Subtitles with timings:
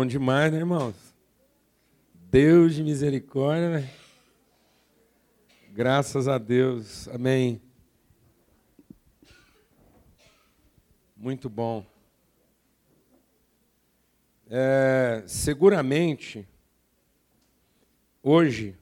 [0.00, 0.94] Bom demais, né, irmãos?
[2.30, 3.90] Deus de misericórdia, né?
[5.72, 7.06] Graças a Deus.
[7.08, 7.60] Amém.
[11.14, 11.84] Muito bom.
[14.48, 16.48] É, seguramente,
[18.22, 18.74] hoje,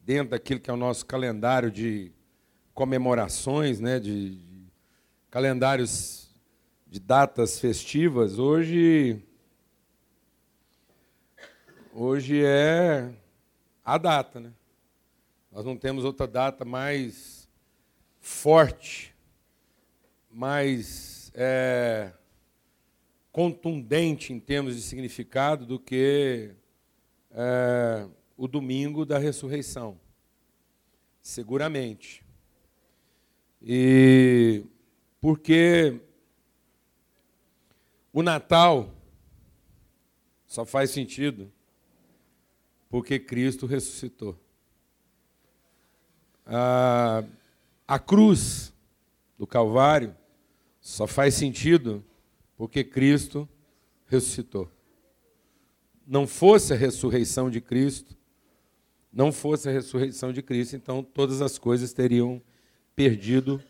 [0.00, 2.10] dentro daquilo que é o nosso calendário de
[2.72, 4.72] comemorações, né, de, de
[5.30, 6.34] calendários
[6.86, 9.22] de datas festivas, hoje
[11.92, 13.12] hoje é
[13.84, 14.52] a data, né?
[15.50, 17.48] Nós não temos outra data mais
[18.20, 19.14] forte,
[20.30, 22.12] mais é,
[23.32, 26.52] contundente em termos de significado do que
[27.32, 29.98] é, o domingo da ressurreição.
[31.20, 32.24] Seguramente.
[33.60, 34.64] E
[35.20, 36.00] porque
[38.12, 38.94] o Natal
[40.46, 41.52] só faz sentido
[42.90, 44.36] porque Cristo ressuscitou.
[46.44, 47.24] A,
[47.86, 48.74] a cruz
[49.38, 50.14] do Calvário
[50.80, 52.04] só faz sentido
[52.56, 53.48] porque Cristo
[54.06, 54.68] ressuscitou.
[56.04, 58.16] Não fosse a ressurreição de Cristo,
[59.12, 62.42] não fosse a ressurreição de Cristo, então todas as coisas teriam
[62.96, 63.62] perdido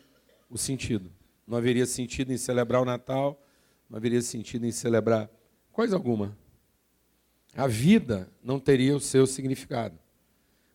[0.49, 1.11] o sentido.
[1.45, 3.39] Não haveria sentido em celebrar o Natal,
[3.87, 5.29] não haveria sentido em celebrar
[5.71, 6.35] coisa alguma.
[7.55, 9.97] A vida não teria o seu significado.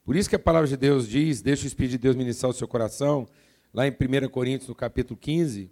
[0.04, 2.54] Por isso que a palavra de Deus diz, deixa o Espírito de Deus ministrar o
[2.54, 3.26] seu coração,
[3.72, 5.70] lá em 1 Coríntios, no capítulo 15,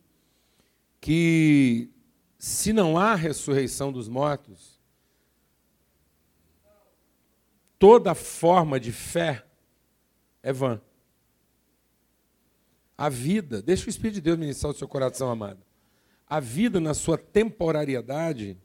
[1.01, 1.91] que
[2.39, 4.81] se não há ressurreição dos mortos,
[7.79, 9.45] toda forma de fé
[10.43, 10.81] é vã.
[12.97, 15.63] A vida, deixa o Espírito de Deus ministrar o seu coração, amado.
[16.27, 18.57] A vida na sua temporariedade,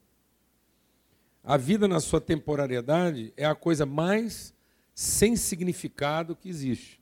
[1.43, 4.53] a vida na sua temporariedade é a coisa mais
[4.93, 6.99] sem significado que existe.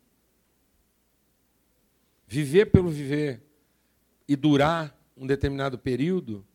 [2.27, 3.41] Viver pelo viver
[4.27, 6.45] e durar um determinado período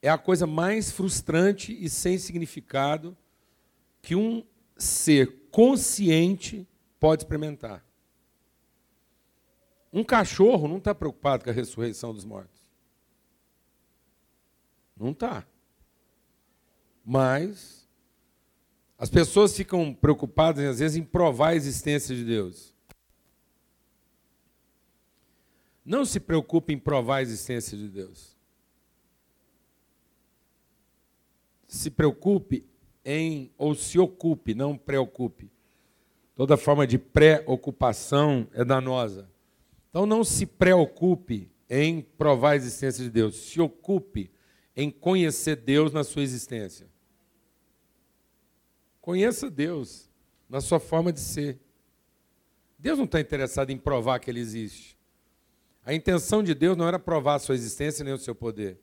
[0.00, 3.16] é a coisa mais frustrante e sem significado
[4.00, 4.44] que um
[4.76, 6.66] ser consciente
[6.98, 7.84] pode experimentar.
[9.92, 12.62] Um cachorro não está preocupado com a ressurreição dos mortos.
[14.96, 15.46] Não está.
[17.04, 17.82] Mas
[19.02, 22.72] as pessoas ficam preocupadas, às vezes, em provar a existência de Deus.
[25.84, 28.36] Não se preocupe em provar a existência de Deus.
[31.66, 32.64] Se preocupe
[33.04, 35.50] em, ou se ocupe, não preocupe.
[36.36, 39.28] Toda forma de preocupação é danosa.
[39.90, 43.34] Então não se preocupe em provar a existência de Deus.
[43.34, 44.30] Se ocupe
[44.76, 46.91] em conhecer Deus na sua existência.
[49.02, 50.08] Conheça Deus
[50.48, 51.60] na sua forma de ser.
[52.78, 54.96] Deus não está interessado em provar que Ele existe.
[55.84, 58.78] A intenção de Deus não era provar a sua existência nem o seu poder.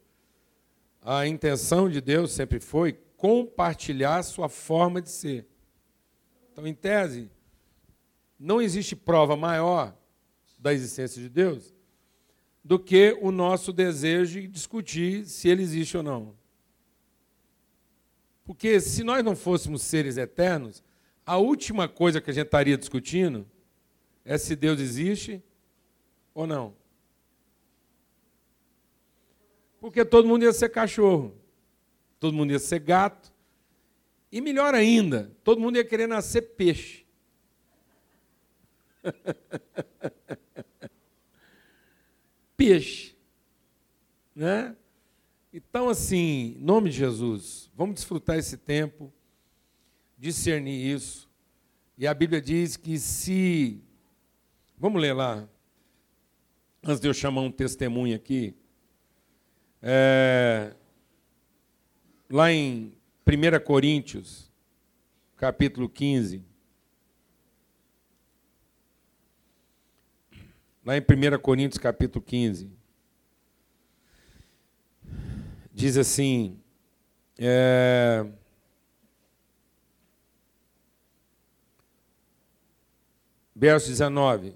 [1.02, 5.48] A intenção de Deus sempre foi compartilhar sua forma de ser.
[6.52, 7.32] Então, em tese,
[8.38, 9.96] não existe prova maior
[10.60, 11.74] da existência de Deus
[12.62, 16.39] do que o nosso desejo de discutir se ele existe ou não.
[18.50, 20.84] Porque se nós não fôssemos seres eternos,
[21.24, 23.48] a última coisa que a gente estaria discutindo
[24.26, 25.44] é se Deus existe
[26.34, 26.76] ou não.
[29.80, 31.38] Porque todo mundo ia ser cachorro,
[32.20, 33.32] todo mundo ia ser gato,
[34.32, 37.06] e melhor ainda, todo mundo ia querer nascer peixe.
[42.58, 43.16] peixe.
[44.36, 44.76] Né?
[45.68, 49.12] Então, assim, em nome de Jesus, vamos desfrutar esse tempo,
[50.18, 51.30] discernir isso.
[51.98, 53.84] E a Bíblia diz que se.
[54.78, 55.50] Vamos ler lá,
[56.82, 58.56] antes de eu chamar um testemunho aqui.
[59.82, 60.74] É,
[62.30, 62.94] lá em
[63.28, 64.50] 1 Coríntios,
[65.36, 66.42] capítulo 15.
[70.86, 72.79] Lá em 1 Coríntios, capítulo 15.
[75.80, 76.60] Diz assim:
[77.38, 78.26] é,
[83.56, 84.54] verso 19: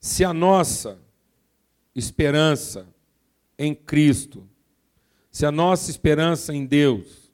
[0.00, 0.98] Se a nossa
[1.94, 2.88] esperança
[3.58, 4.48] em Cristo,
[5.30, 7.30] se a nossa esperança em Deus,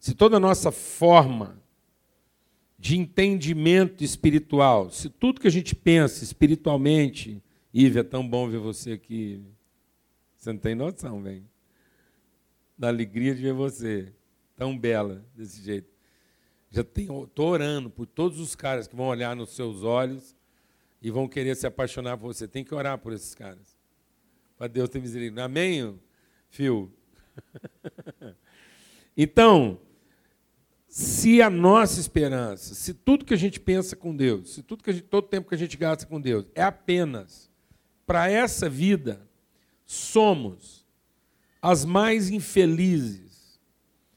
[0.00, 1.62] se toda a nossa forma
[2.76, 7.40] de entendimento espiritual, se tudo que a gente pensa espiritualmente,
[7.72, 9.44] Ive, é tão bom ver você aqui.
[10.36, 11.44] Você não tem noção, velho
[12.76, 14.12] da alegria de ver você.
[14.54, 15.94] tão bela desse jeito.
[16.70, 20.34] Já tenho, tô orando por todos os caras que vão olhar nos seus olhos
[21.00, 22.48] e vão querer se apaixonar por você.
[22.48, 23.76] Tem que orar por esses caras.
[24.56, 25.44] Para Deus ter misericórdia.
[25.44, 26.00] Amém,
[26.48, 26.92] Fio?
[29.16, 29.78] então,
[30.88, 34.92] se a nossa esperança, se tudo que a gente pensa com Deus, se tudo que
[34.92, 37.50] gente, todo tempo que a gente gasta com Deus é apenas
[38.06, 39.28] para essa vida,
[39.84, 40.75] somos
[41.60, 43.60] as mais infelizes,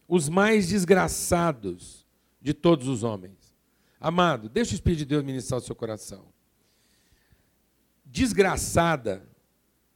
[0.08, 2.06] os mais desgraçados
[2.42, 3.56] de todos os homens.
[4.00, 6.28] Amado, deixa o Espírito de Deus ministrar o seu coração.
[8.06, 9.28] Desgraçada,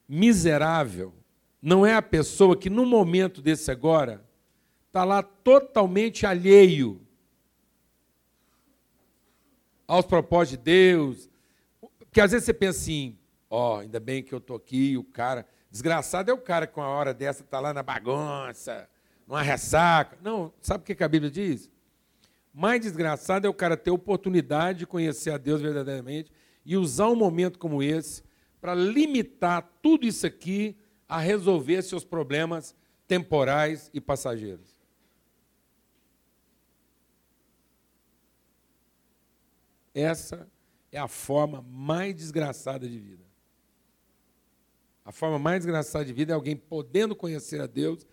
[0.07, 1.13] miserável,
[1.61, 4.23] não é a pessoa que no momento desse agora
[4.87, 7.01] está lá totalmente alheio
[9.87, 11.29] aos propósitos de Deus.
[12.11, 13.17] Que às vezes você pensa assim,
[13.49, 15.47] ó, oh, ainda bem que eu estou aqui, o cara.
[15.73, 18.87] Desgraçado é o cara que uma hora dessa está lá na bagunça,
[19.27, 20.15] numa ressaca.
[20.21, 21.67] Não, sabe o que a Bíblia diz?
[22.53, 26.31] Mais desgraçado é o cara ter oportunidade de conhecer a Deus verdadeiramente
[26.63, 28.21] e usar um momento como esse
[28.61, 30.77] para limitar tudo isso aqui
[31.09, 32.75] a resolver seus problemas
[33.07, 34.77] temporais e passageiros.
[39.91, 40.47] Essa
[40.91, 43.32] é a forma mais desgraçada de vida.
[45.05, 48.05] A forma mais desgraçada de vida é alguém podendo conhecer a Deus,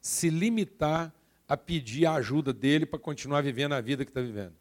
[0.00, 1.14] se limitar
[1.46, 4.54] a pedir a ajuda dele para continuar vivendo a vida que está vivendo.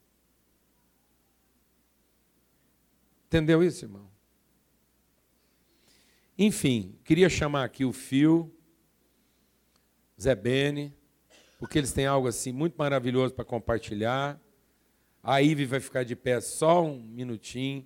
[3.28, 4.10] Entendeu isso, irmão?
[6.38, 8.54] Enfim, queria chamar aqui o Fio,
[10.22, 10.94] Zé Bene,
[11.60, 14.40] porque eles têm algo assim muito maravilhoso para compartilhar.
[15.22, 17.86] A Ive vai ficar de pé só um minutinho,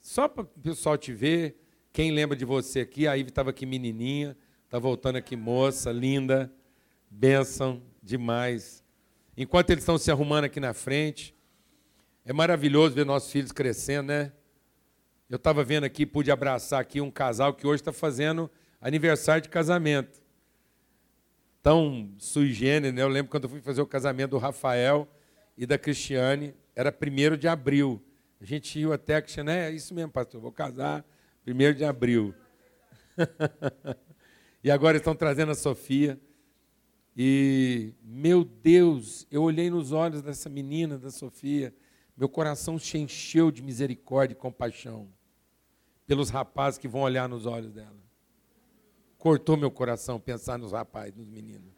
[0.00, 1.63] só para o pessoal te ver.
[1.94, 3.06] Quem lembra de você aqui?
[3.06, 6.52] A Ive estava aqui menininha, está voltando aqui moça, linda,
[7.08, 8.82] bênção demais.
[9.36, 11.32] Enquanto eles estão se arrumando aqui na frente,
[12.24, 14.32] é maravilhoso ver nossos filhos crescendo, né?
[15.30, 18.50] Eu estava vendo aqui, pude abraçar aqui um casal que hoje está fazendo
[18.80, 20.20] aniversário de casamento.
[21.62, 23.02] Tão sui generis, né?
[23.02, 25.06] Eu lembro quando eu fui fazer o casamento do Rafael
[25.56, 28.04] e da Cristiane, era primeiro de abril.
[28.40, 31.04] A gente ia até a Cristiane, é isso mesmo, pastor, vou casar
[31.44, 32.34] primeiro de abril.
[34.64, 36.18] e agora estão trazendo a Sofia.
[37.16, 41.72] E, meu Deus, eu olhei nos olhos dessa menina, da Sofia,
[42.16, 45.08] meu coração se encheu de misericórdia e compaixão
[46.06, 48.02] pelos rapazes que vão olhar nos olhos dela.
[49.18, 51.72] Cortou meu coração pensar nos rapazes, nos meninos.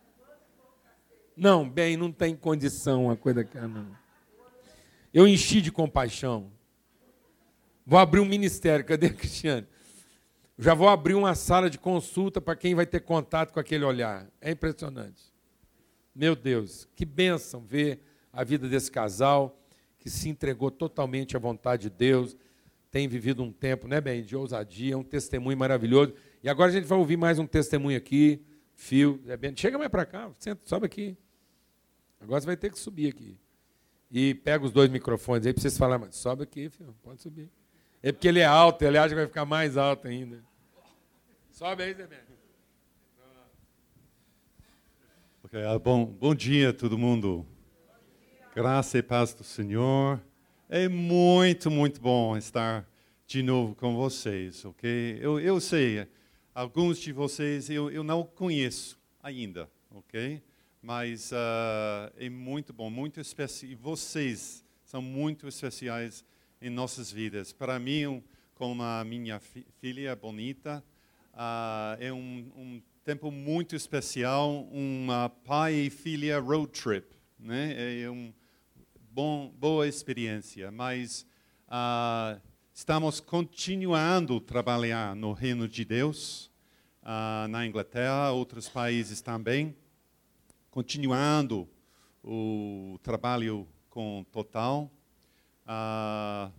[1.36, 3.94] Não, bem, não tem condição uma coisa que não.
[5.12, 6.50] Eu enchi de compaixão.
[7.86, 9.64] Vou abrir um ministério, cadê a Cristiane?
[10.58, 14.26] Já vou abrir uma sala de consulta para quem vai ter contato com aquele olhar.
[14.40, 15.22] É impressionante.
[16.12, 18.00] Meu Deus, que bênção ver
[18.32, 19.56] a vida desse casal
[20.00, 22.36] que se entregou totalmente à vontade de Deus,
[22.90, 26.12] tem vivido um tempo, né, bem, de ousadia, um testemunho maravilhoso.
[26.42, 28.42] E agora a gente vai ouvir mais um testemunho aqui.
[28.74, 29.20] Fio,
[29.54, 31.16] chega mais para cá, senta, sobe aqui.
[32.20, 33.38] Agora você vai ter que subir aqui.
[34.10, 36.10] E pega os dois microfones aí para vocês falarem.
[36.10, 37.50] Sobe aqui, filho, pode subir.
[38.06, 40.41] É porque ele é alto, ele acha que vai ficar mais alto ainda.
[41.51, 42.06] Sobe aí, Zé
[45.43, 47.44] okay, ah, bom, bom dia, todo mundo.
[48.55, 50.22] Graça e paz do Senhor.
[50.69, 52.89] É muito, muito bom estar
[53.27, 55.19] de novo com vocês, ok?
[55.20, 56.06] Eu, eu sei,
[56.55, 60.41] alguns de vocês eu, eu não conheço ainda, ok?
[60.81, 63.77] Mas uh, é muito bom, muito especial.
[63.81, 66.25] Vocês são muito especiais
[66.60, 67.53] em nossas vidas.
[67.53, 68.22] Para mim,
[68.55, 70.82] com a minha fi filha bonita,
[71.34, 77.06] uh, é um, um, tempo muito especial, uma pai e filha road trip,
[77.39, 78.03] né?
[78.03, 78.34] É uma
[79.10, 81.27] bom, boa experiência, mas
[81.69, 82.41] uh,
[82.75, 86.51] estamos continuando a trabalhar no reino de Deus,
[87.03, 89.75] uh, na Inglaterra, outros países também
[90.77, 91.67] continuando
[92.22, 94.91] o trabalho com Total.
[95.67, 96.51] Ah,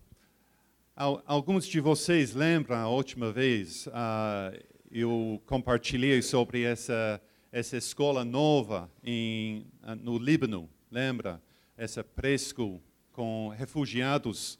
[1.25, 4.51] alguns de vocês lembram a última vez ah,
[4.91, 7.21] eu compartilhei sobre essa
[7.51, 11.41] essa escola nova em, ah, no Líbano, lembra?
[11.77, 12.81] Essa preschool
[13.13, 14.59] com refugiados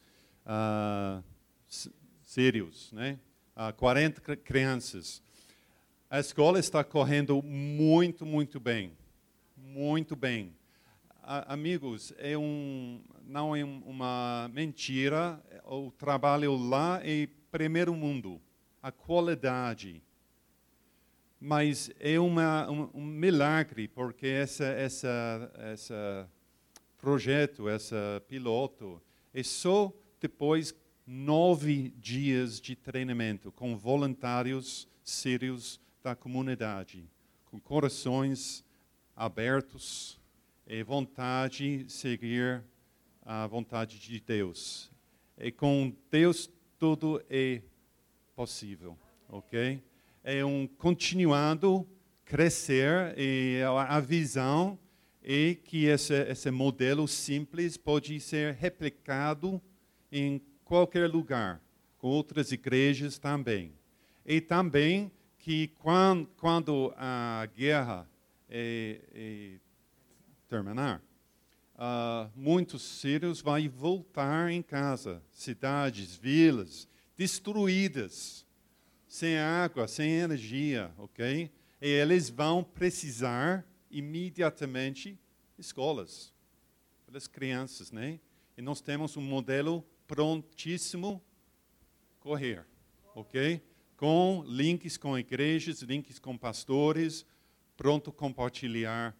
[2.23, 3.19] sírios, né?
[3.55, 5.21] Ah, 40 crianças.
[6.09, 8.93] A escola está correndo muito, muito bem
[9.77, 10.55] muito bem.
[11.47, 18.41] Amigos, é um, não é uma mentira, o trabalho lá é primeiro mundo.
[18.81, 20.01] A qualidade
[21.39, 26.29] mas é uma, um, um milagre, porque esse essa, essa
[26.97, 27.95] projeto, esse
[28.27, 29.01] piloto,
[29.33, 30.73] é só depois
[31.05, 37.07] nove dias de treinamento com voluntários sírios da comunidade,
[37.45, 38.65] com corações
[39.15, 40.16] abertos
[40.69, 42.61] e vontade de seguir
[43.21, 44.91] a vontade de Deus.
[45.37, 47.61] E com Deus tudo é
[48.35, 48.97] possível,
[49.29, 49.81] ok?
[50.23, 51.87] É um continuado
[52.25, 54.77] crescer e a visão
[55.23, 59.61] é que esse, esse modelo simples pode ser replicado
[60.11, 61.61] em qualquer lugar,
[61.97, 63.71] com outras igrejas também.
[64.25, 65.09] E também
[65.39, 68.09] que quando, quando a guerra
[68.49, 69.66] é, é
[70.47, 71.01] terminar,
[71.75, 76.87] uh, muitos sírios vão voltar em casa, cidades, vilas
[77.17, 78.45] destruídas,
[79.07, 81.51] sem água, sem energia, ok?
[81.81, 85.19] E eles vão precisar imediatamente
[85.57, 86.31] escolas
[87.05, 88.19] para as crianças, né?
[88.55, 91.21] E nós temos um modelo prontíssimo
[92.19, 92.65] correr,
[93.15, 93.61] ok?
[93.95, 97.25] Com links com igrejas, links com pastores,
[97.75, 99.15] pronto compartilhar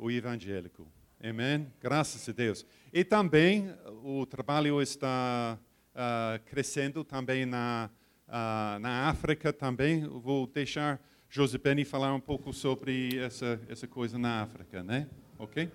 [0.00, 0.86] o evangélico.
[1.22, 1.70] Amém?
[1.80, 2.64] Graças a Deus.
[2.92, 5.58] E também o trabalho está
[5.94, 7.90] uh, crescendo também na,
[8.26, 10.02] uh, na África também.
[10.06, 15.06] vou deixar José Benny falar um pouco sobre essa, essa coisa na África, né?
[15.38, 15.70] Ok?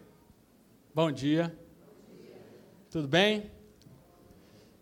[0.94, 1.55] Bom dia.
[2.89, 3.51] Tudo bem?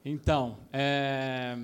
[0.05, 1.57] Então, é...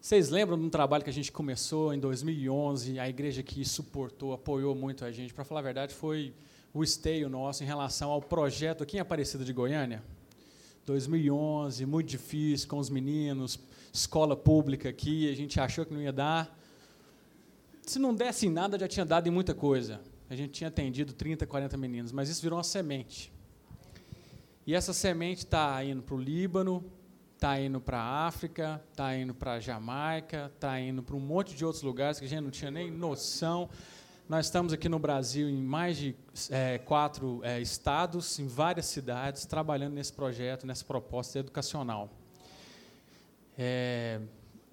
[0.00, 2.98] vocês lembram de um trabalho que a gente começou em 2011?
[2.98, 5.32] A igreja que suportou, apoiou muito a gente.
[5.32, 6.34] Para falar a verdade, foi
[6.76, 10.02] o esteio nosso em relação ao projeto aqui em Aparecida de Goiânia.
[10.84, 13.58] 2011, muito difícil com os meninos,
[13.92, 16.54] escola pública aqui, a gente achou que não ia dar.
[17.82, 20.02] Se não desse em nada, já tinha dado em muita coisa.
[20.28, 23.32] A gente tinha atendido 30, 40 meninos, mas isso virou uma semente.
[24.66, 26.84] E essa semente está indo para o Líbano,
[27.34, 31.54] está indo para a África, está indo para a Jamaica, está indo para um monte
[31.54, 33.70] de outros lugares que a gente não tinha nem noção.
[34.28, 36.16] Nós estamos aqui no Brasil em mais de
[36.50, 42.10] é, quatro é, estados, em várias cidades, trabalhando nesse projeto, nessa proposta educacional.
[43.56, 44.20] É,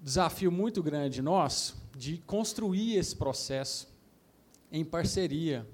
[0.00, 3.86] desafio muito grande nosso de construir esse processo
[4.72, 5.64] em parceria,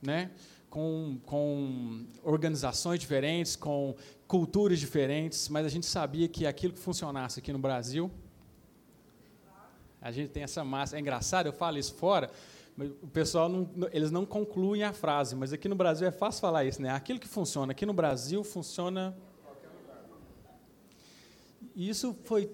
[0.00, 0.30] né?
[0.70, 3.94] Com, com organizações diferentes, com
[4.26, 8.10] culturas diferentes, mas a gente sabia que aquilo que funcionasse aqui no Brasil,
[10.00, 10.96] a gente tem essa massa.
[10.96, 12.30] É engraçado, eu falo isso fora,
[13.02, 16.64] o pessoal não, eles não concluem a frase, mas aqui no Brasil é fácil falar
[16.64, 16.90] isso, né?
[16.90, 19.16] Aquilo que funciona aqui no Brasil funciona.
[21.74, 22.50] E isso foi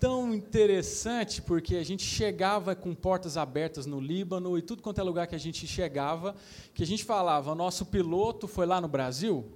[0.00, 5.04] tão interessante porque a gente chegava com portas abertas no Líbano e tudo quanto é
[5.04, 6.34] lugar que a gente chegava,
[6.74, 9.46] que a gente falava, nosso piloto foi lá no Brasil.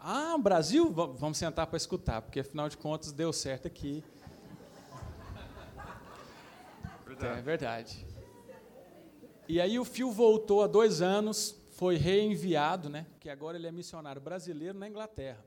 [0.00, 4.02] Ah, Brasil, vamos sentar para escutar, porque afinal de contas deu certo aqui.
[7.06, 7.38] Verdade.
[7.38, 8.13] É verdade.
[9.46, 13.06] E aí o Fio voltou há dois anos, foi reenviado, né?
[13.20, 15.44] Que agora ele é missionário brasileiro na Inglaterra.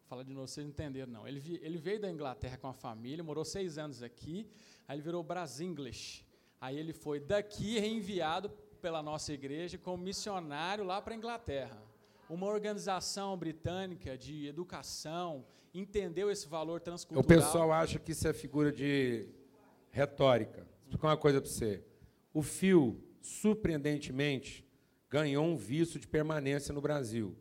[0.00, 1.28] Vou falar de novo, vocês não entenderam, não.
[1.28, 4.48] Ele, ele veio da Inglaterra com a família, morou seis anos aqui,
[4.88, 6.24] aí ele virou Brasinglish.
[6.60, 8.50] Aí ele foi daqui reenviado
[8.82, 11.80] pela nossa igreja como missionário lá para a Inglaterra.
[12.28, 17.24] Uma organização britânica de educação entendeu esse valor transcultural.
[17.24, 19.28] O pessoal acha que isso é figura de
[19.90, 20.58] retórica.
[20.58, 21.84] Vou explicar uma coisa para você.
[22.32, 24.64] O Fio, surpreendentemente,
[25.08, 27.36] ganhou um visto de permanência no Brasil.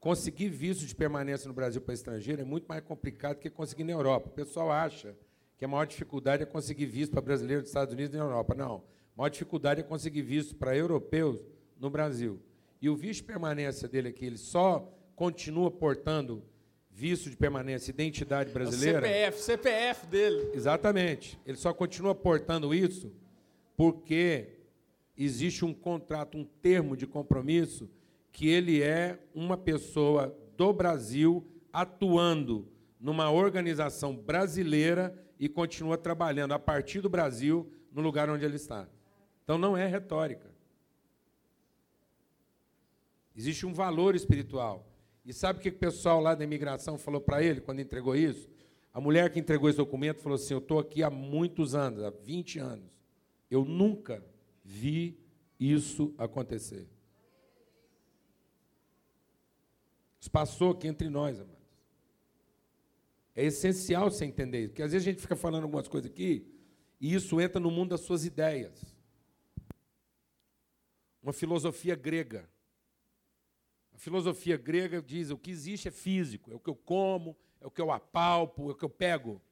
[0.00, 3.92] Conseguir visto de permanência no Brasil para estrangeiro é muito mais complicado que conseguir na
[3.92, 4.28] Europa.
[4.28, 5.16] O pessoal acha
[5.56, 8.52] que a maior dificuldade é conseguir visto para brasileiros dos Estados Unidos e na Europa.
[8.56, 8.82] Não.
[9.14, 11.38] A maior dificuldade é conseguir visto para europeus
[11.78, 12.40] no Brasil.
[12.80, 16.42] E o visto de permanência dele aqui, ele só continua portando
[16.90, 18.98] visto de permanência, identidade brasileira.
[18.98, 20.50] O CPF, CPF dele.
[20.52, 21.38] Exatamente.
[21.46, 23.12] Ele só continua portando isso
[23.76, 24.58] porque
[25.16, 27.90] existe um contrato, um termo de compromisso,
[28.30, 36.58] que ele é uma pessoa do Brasil atuando numa organização brasileira e continua trabalhando a
[36.58, 38.88] partir do Brasil no lugar onde ele está.
[39.42, 40.50] Então não é retórica.
[43.34, 44.86] Existe um valor espiritual.
[45.24, 48.48] E sabe o que o pessoal lá da imigração falou para ele quando entregou isso?
[48.92, 52.10] A mulher que entregou esse documento falou assim: Eu estou aqui há muitos anos, há
[52.10, 52.90] 20 anos.
[53.52, 54.24] Eu nunca
[54.64, 55.20] vi
[55.60, 56.88] isso acontecer.
[60.18, 61.60] Isso passou aqui entre nós, amados.
[63.36, 66.46] É essencial você entender isso, porque às vezes a gente fica falando algumas coisas aqui
[66.98, 68.96] E isso entra no mundo das suas ideias.
[71.22, 72.48] Uma filosofia grega.
[73.94, 77.66] A filosofia grega diz: o que existe é físico, é o que eu como, é
[77.66, 79.42] o que eu apalpo, é o que eu pego.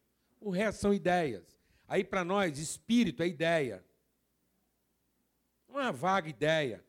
[0.40, 1.44] O resto são ideias.
[1.86, 3.84] Aí, para nós, espírito é ideia.
[5.70, 6.84] Uma vaga ideia.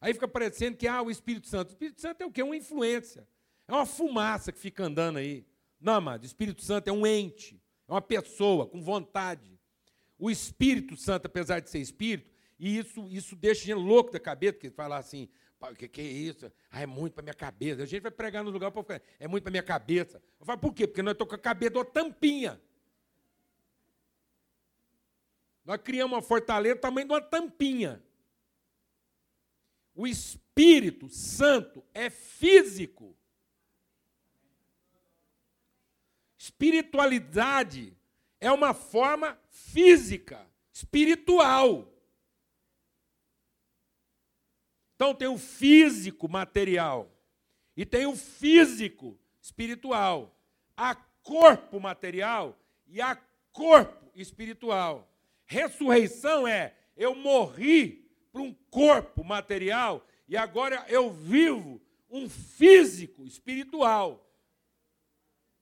[0.00, 1.70] Aí fica parecendo que ah, o Espírito Santo.
[1.70, 2.42] O Espírito Santo é o quê?
[2.42, 3.26] Uma influência.
[3.66, 5.46] É uma fumaça que fica andando aí.
[5.80, 9.58] Não, amado, o Espírito Santo é um ente, é uma pessoa com vontade.
[10.18, 14.18] O Espírito Santo, apesar de ser espírito, e isso, isso deixa a gente louco da
[14.18, 15.28] cabeça, porque fala assim,
[15.60, 16.50] o que, que é isso?
[16.70, 17.82] Ah, é muito para minha cabeça.
[17.82, 20.22] A gente vai pregar no lugar para ficar, é muito para minha cabeça.
[20.40, 20.86] Eu falo, por quê?
[20.86, 22.60] Porque nós estamos com a cabeça de uma tampinha.
[25.64, 28.02] Nós criamos uma fortaleza do tamanho de uma tampinha.
[29.96, 33.16] O Espírito Santo é físico.
[36.38, 37.96] Espiritualidade
[38.38, 41.90] é uma forma física, espiritual.
[44.94, 47.10] Então tem o físico material
[47.74, 50.38] e tem o físico espiritual.
[50.76, 52.54] Há corpo material
[52.86, 53.16] e há
[53.50, 55.10] corpo espiritual.
[55.46, 58.05] Ressurreição é eu morri
[58.36, 64.30] para um corpo material e agora eu vivo um físico espiritual.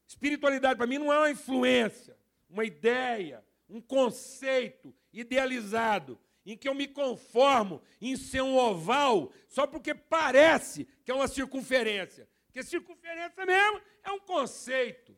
[0.08, 2.18] Espiritualidade para mim não é uma influência,
[2.50, 9.68] uma ideia, um conceito idealizado em que eu me conformo em ser um oval só
[9.68, 12.28] porque parece que é uma circunferência.
[12.46, 15.16] Porque circunferência mesmo é um conceito.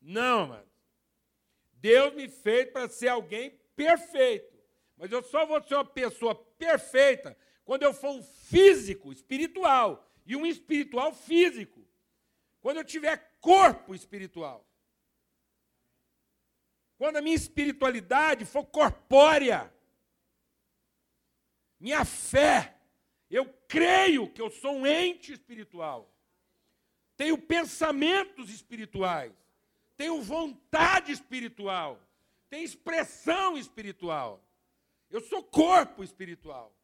[0.00, 0.68] Não, mano.
[1.72, 4.53] Deus me fez para ser alguém perfeito.
[4.96, 10.36] Mas eu só vou ser uma pessoa perfeita quando eu for um físico espiritual e
[10.36, 11.84] um espiritual físico.
[12.60, 14.66] Quando eu tiver corpo espiritual.
[16.96, 19.72] Quando a minha espiritualidade for corpórea.
[21.80, 22.74] Minha fé,
[23.30, 26.10] eu creio que eu sou um ente espiritual,
[27.16, 29.32] tenho pensamentos espirituais,
[29.96, 32.00] tenho vontade espiritual,
[32.48, 34.43] tenho expressão espiritual,
[35.14, 36.76] eu sou corpo espiritual.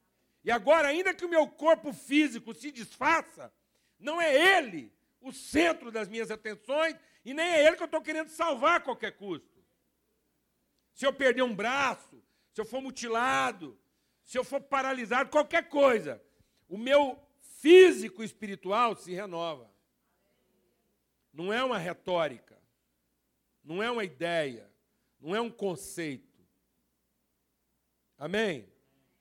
[0.44, 3.52] E agora, ainda que o meu corpo físico se desfaça,
[3.98, 8.00] não é ele o centro das minhas atenções e nem é ele que eu estou
[8.00, 9.58] querendo salvar a qualquer custo.
[10.94, 13.76] Se eu perder um braço, se eu for mutilado,
[14.22, 16.22] se eu for paralisado, qualquer coisa,
[16.68, 17.20] o meu
[17.58, 19.68] físico espiritual se renova.
[21.32, 22.56] Não é uma retórica,
[23.64, 24.70] não é uma ideia,
[25.20, 26.29] não é um conceito.
[28.20, 28.70] Amém?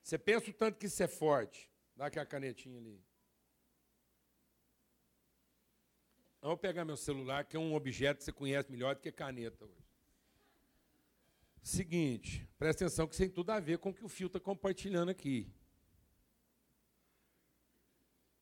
[0.02, 1.70] Você pensa o tanto que isso é forte.
[1.96, 3.02] Dá aquela canetinha ali.
[6.42, 9.10] Eu vou pegar meu celular, que é um objeto que você conhece melhor do que
[9.10, 9.88] caneta hoje.
[11.62, 14.38] Seguinte, presta atenção que isso tem tudo a ver com o que o Fio está
[14.38, 15.50] compartilhando aqui.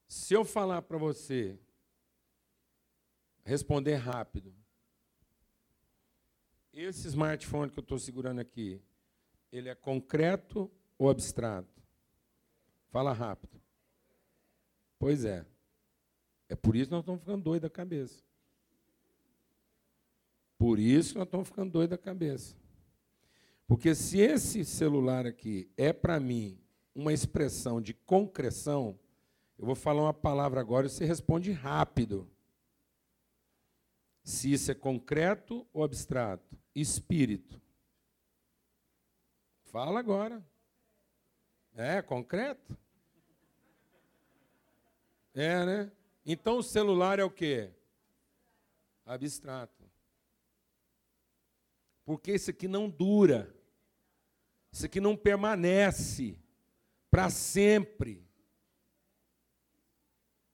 [0.08, 1.56] Se eu falar para você
[3.44, 4.52] responder rápido,
[6.72, 8.82] esse smartphone que eu estou segurando aqui,
[9.52, 11.82] ele é concreto ou abstrato?
[12.90, 13.60] Fala rápido.
[14.98, 15.44] Pois é.
[16.48, 18.22] É por isso que nós estamos ficando doidos da cabeça.
[20.56, 22.56] Por isso que nós estamos ficando doidos da cabeça.
[23.66, 26.58] Porque se esse celular aqui é para mim
[26.94, 28.98] uma expressão de concreção,
[29.58, 32.28] eu vou falar uma palavra agora e você responde rápido.
[34.24, 36.58] Se isso é concreto ou abstrato?
[36.74, 37.60] Espírito.
[39.70, 40.44] Fala agora.
[41.74, 42.76] É concreto?
[45.34, 45.92] É, né?
[46.24, 47.70] Então o celular é o quê?
[49.04, 49.84] Abstrato.
[52.04, 53.54] Porque isso aqui não dura.
[54.72, 56.38] Isso aqui não permanece
[57.10, 58.26] para sempre.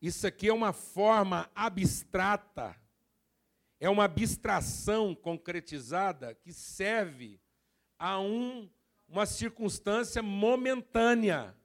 [0.02, 2.76] Isso aqui é uma forma abstrata,
[3.80, 7.40] é uma abstração concretizada que serve
[7.98, 8.68] a um,
[9.14, 11.56] uma circunstância momentânea.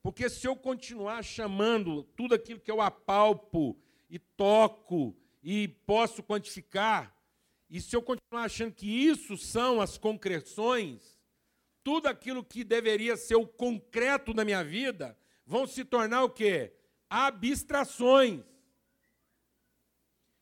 [0.00, 3.76] Porque se eu continuar chamando tudo aquilo que eu apalpo
[4.08, 7.12] e toco e posso quantificar,
[7.68, 11.18] e se eu continuar achando que isso são as concreções,
[11.82, 16.72] tudo aquilo que deveria ser o concreto da minha vida vão se tornar o quê?
[17.10, 18.44] Abstrações.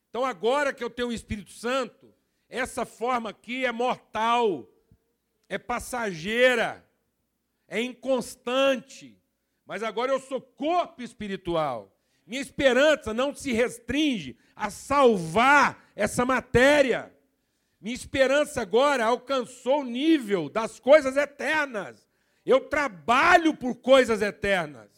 [0.09, 2.13] Então agora que eu tenho o Espírito Santo,
[2.47, 4.69] essa forma aqui é mortal,
[5.53, 6.83] é passageira,
[7.67, 9.21] é inconstante.
[9.67, 11.95] Mas agora eu sou corpo espiritual.
[12.25, 17.15] Minha esperança não se restringe a salvar essa matéria.
[17.79, 22.09] Minha esperança agora alcançou o nível das coisas eternas.
[22.43, 24.89] Eu trabalho por coisas eternas.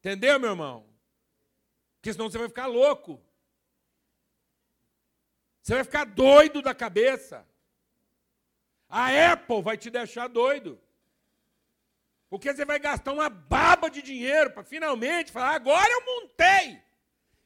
[0.00, 0.84] Entendeu, meu irmão?
[1.94, 3.22] Porque senão você vai ficar louco.
[5.62, 7.46] Você vai ficar doido da cabeça.
[8.88, 10.80] A Apple vai te deixar doido.
[12.28, 16.80] Porque você vai gastar uma baba de dinheiro para finalmente falar: agora eu montei.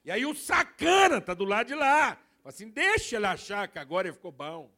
[0.04, 2.18] E aí o sacana está do lado de lá.
[2.44, 4.70] Assim: deixa ele achar que agora ele ficou bom.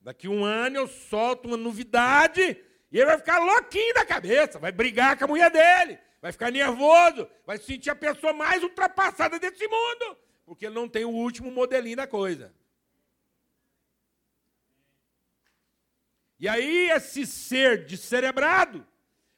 [0.00, 2.42] Daqui um ano eu solto uma novidade
[2.90, 6.50] e ele vai ficar louquinho da cabeça, vai brigar com a mulher dele, vai ficar
[6.50, 11.10] nervoso, vai se sentir a pessoa mais ultrapassada desse mundo, porque ele não tem o
[11.10, 12.52] último modelinho da coisa.
[16.38, 18.84] E aí esse ser descerebrado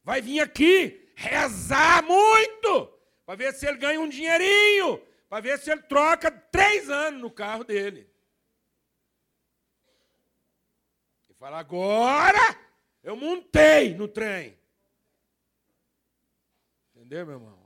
[0.02, 2.92] vai vir aqui rezar muito
[3.26, 7.30] para ver se ele ganha um dinheirinho, para ver se ele troca três anos no
[7.30, 8.08] carro dele.
[11.28, 12.58] E fala: agora
[13.02, 14.58] eu montei no trem.
[16.94, 17.64] Entendeu, meu irmão?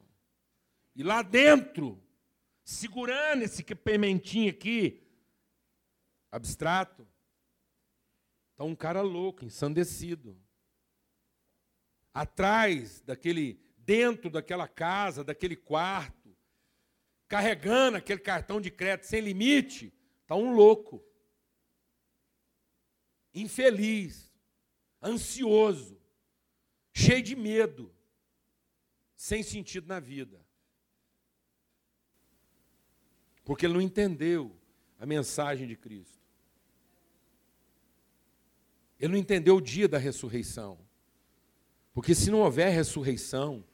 [0.96, 2.02] E lá dentro,
[2.68, 5.02] segurando esse pimentinho aqui,
[6.30, 7.08] abstrato,
[8.50, 10.38] está um cara louco, ensandecido.
[12.12, 16.36] Atrás daquele, dentro daquela casa, daquele quarto,
[17.26, 21.02] carregando aquele cartão de crédito sem limite, está um louco.
[23.32, 24.30] Infeliz,
[25.02, 25.98] ansioso,
[26.92, 27.90] cheio de medo,
[29.16, 30.46] sem sentido na vida.
[33.48, 34.54] Porque ele não entendeu
[35.00, 36.20] a mensagem de Cristo.
[39.00, 40.78] Ele não entendeu o dia da ressurreição.
[41.94, 43.64] Porque se não houver ressurreição,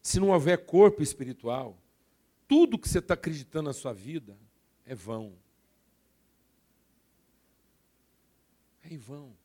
[0.00, 1.76] se não houver corpo espiritual,
[2.46, 4.38] tudo que você está acreditando na sua vida
[4.86, 5.36] é vão.
[8.84, 9.36] É em vão.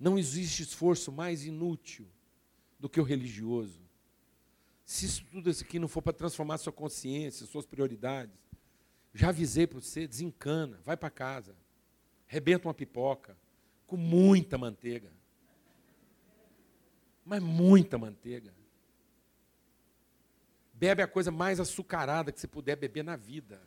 [0.00, 2.08] Não existe esforço mais inútil
[2.80, 3.83] do que o religioso.
[4.84, 8.36] Se isso tudo isso aqui não for para transformar sua consciência, suas prioridades,
[9.14, 11.56] já avisei para você, desencana, vai para casa,
[12.26, 13.36] rebenta uma pipoca
[13.86, 15.10] com muita manteiga.
[17.24, 18.52] Mas muita manteiga.
[20.74, 23.62] Bebe a coisa mais açucarada que você puder beber na vida.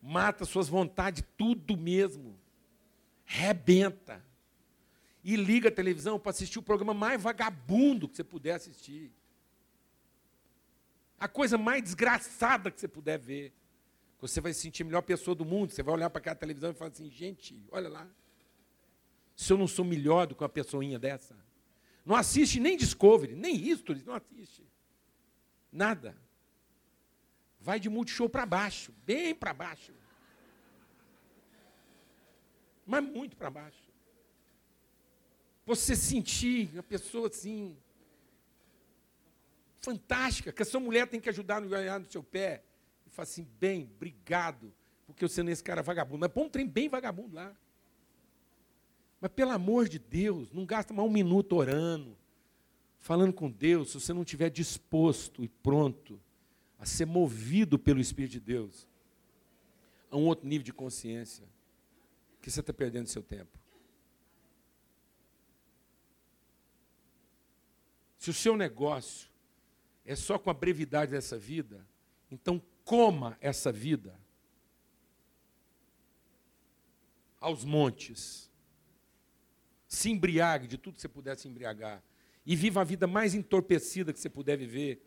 [0.00, 2.38] Mata suas vontades, tudo mesmo.
[3.24, 4.24] Rebenta.
[5.22, 9.12] E liga a televisão para assistir o programa mais vagabundo que você puder assistir.
[11.24, 13.50] A coisa mais desgraçada que você puder ver.
[14.20, 15.72] Você vai se sentir a melhor pessoa do mundo.
[15.72, 18.06] Você vai olhar para aquela televisão e falar assim: gente, olha lá.
[19.34, 21.34] Se eu não sou melhor do que uma pessoinha dessa.
[22.04, 24.62] Não assiste nem Discovery, nem History, não assiste.
[25.72, 26.14] Nada.
[27.58, 29.94] Vai de Multishow para baixo, bem para baixo.
[32.84, 33.82] Mas muito para baixo.
[35.64, 37.78] Você sentir uma pessoa assim,
[39.84, 42.62] fantástica, que a sua mulher tem que ajudar no ganhar no seu pé.
[43.06, 44.72] E fala assim, bem, obrigado,
[45.06, 46.20] porque eu sendo esse cara vagabundo.
[46.20, 47.54] Mas põe um trem bem vagabundo lá.
[49.20, 52.16] Mas pelo amor de Deus, não gasta mais um minuto orando,
[52.98, 56.20] falando com Deus, se você não estiver disposto e pronto
[56.78, 58.86] a ser movido pelo Espírito de Deus
[60.10, 61.44] a um outro nível de consciência,
[62.40, 63.58] que você está perdendo seu tempo.
[68.18, 69.33] Se o seu negócio
[70.04, 71.86] é só com a brevidade dessa vida,
[72.30, 74.18] então coma essa vida
[77.40, 78.50] aos montes
[79.94, 82.02] se embriague de tudo que você puder se embriagar.
[82.44, 85.00] E viva a vida mais entorpecida que você puder viver.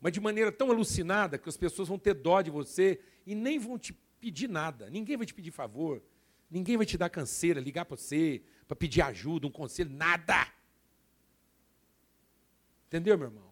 [0.00, 3.58] Mas de maneira tão alucinada que as pessoas vão ter dó de você e nem
[3.58, 4.90] vão te pedir nada.
[4.90, 6.02] Ninguém vai te pedir favor.
[6.50, 10.52] Ninguém vai te dar canseira, ligar para você, para pedir ajuda, um conselho, nada.
[12.88, 13.51] Entendeu, meu irmão?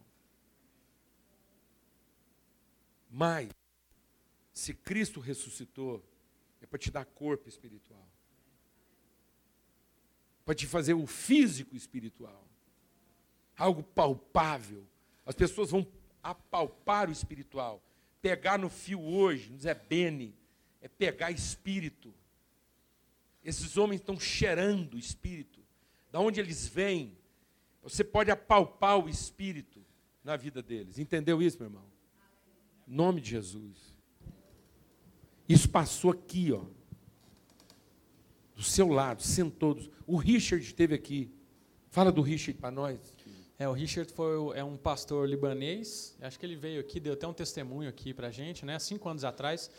[3.11, 3.51] Mas,
[4.53, 6.05] se Cristo ressuscitou,
[6.61, 8.11] é para te dar corpo espiritual
[10.51, 12.45] para te fazer o físico espiritual.
[13.57, 14.85] Algo palpável.
[15.25, 15.87] As pessoas vão
[16.21, 17.81] apalpar o espiritual.
[18.21, 20.35] Pegar no fio hoje, no Zé Bene,
[20.81, 22.13] é pegar espírito.
[23.45, 25.61] Esses homens estão cheirando espírito.
[26.11, 27.17] Da onde eles vêm,
[27.81, 29.81] você pode apalpar o espírito
[30.25, 30.99] na vida deles.
[30.99, 31.85] Entendeu isso, meu irmão?
[32.91, 33.79] Nome de Jesus.
[35.49, 36.65] Isso passou aqui, ó
[38.61, 39.79] do seu lado, sentou.
[40.07, 41.33] O Richard esteve aqui.
[41.89, 42.99] Fala do Richard para nós.
[43.59, 46.15] É, o Richard foi, é um pastor libanês.
[46.21, 48.79] Acho que ele veio aqui, deu até um testemunho aqui para a gente, né?
[48.79, 49.71] Cinco anos atrás.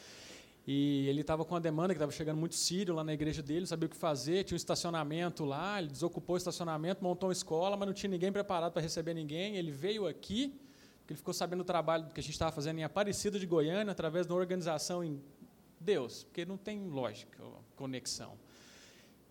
[0.65, 3.67] E ele estava com uma demanda que estava chegando muito sírio lá na igreja dele,
[3.67, 7.78] sabia o que fazer, tinha um estacionamento lá, ele desocupou o estacionamento, montou uma escola,
[7.78, 9.58] mas não tinha ninguém preparado para receber ninguém.
[9.58, 10.60] Ele veio aqui,
[11.12, 13.91] porque ele ficou sabendo do trabalho que a gente estava fazendo em Aparecida de Goiânia,
[13.91, 15.21] através de uma organização em
[15.80, 17.43] Deus, porque não tem lógica,
[17.76, 18.38] conexão.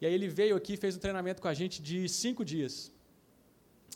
[0.00, 2.92] E aí ele veio aqui, fez um treinamento com a gente de cinco dias.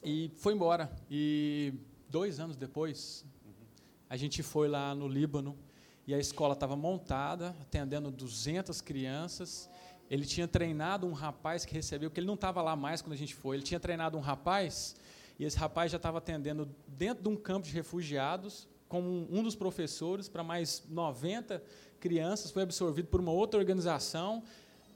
[0.03, 0.91] E foi embora.
[1.11, 1.75] E
[2.09, 3.25] dois anos depois,
[4.09, 5.57] a gente foi lá no Líbano
[6.07, 9.69] e a escola estava montada, atendendo 200 crianças.
[10.11, 13.17] Ele tinha treinado um rapaz que recebeu, porque ele não estava lá mais quando a
[13.17, 14.97] gente foi, ele tinha treinado um rapaz,
[15.39, 19.57] e esse rapaz já estava atendendo dentro de um campo de refugiados, como um dos
[19.57, 21.63] professores, para mais 90
[21.99, 24.43] crianças, foi absorvido por uma outra organização,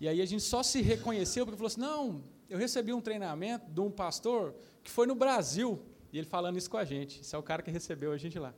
[0.01, 3.71] e aí a gente só se reconheceu porque falou assim: não, eu recebi um treinamento
[3.71, 7.35] de um pastor que foi no Brasil, e ele falando isso com a gente, esse
[7.35, 8.55] é o cara que recebeu a gente lá.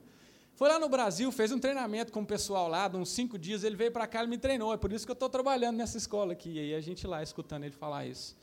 [0.53, 3.63] Foi lá no Brasil, fez um treinamento com o pessoal lá, de uns cinco dias,
[3.63, 4.71] ele veio para cá e me treinou.
[4.71, 6.51] É por isso que eu estou trabalhando nessa escola aqui.
[6.51, 8.37] E aí a gente lá escutando ele falar isso.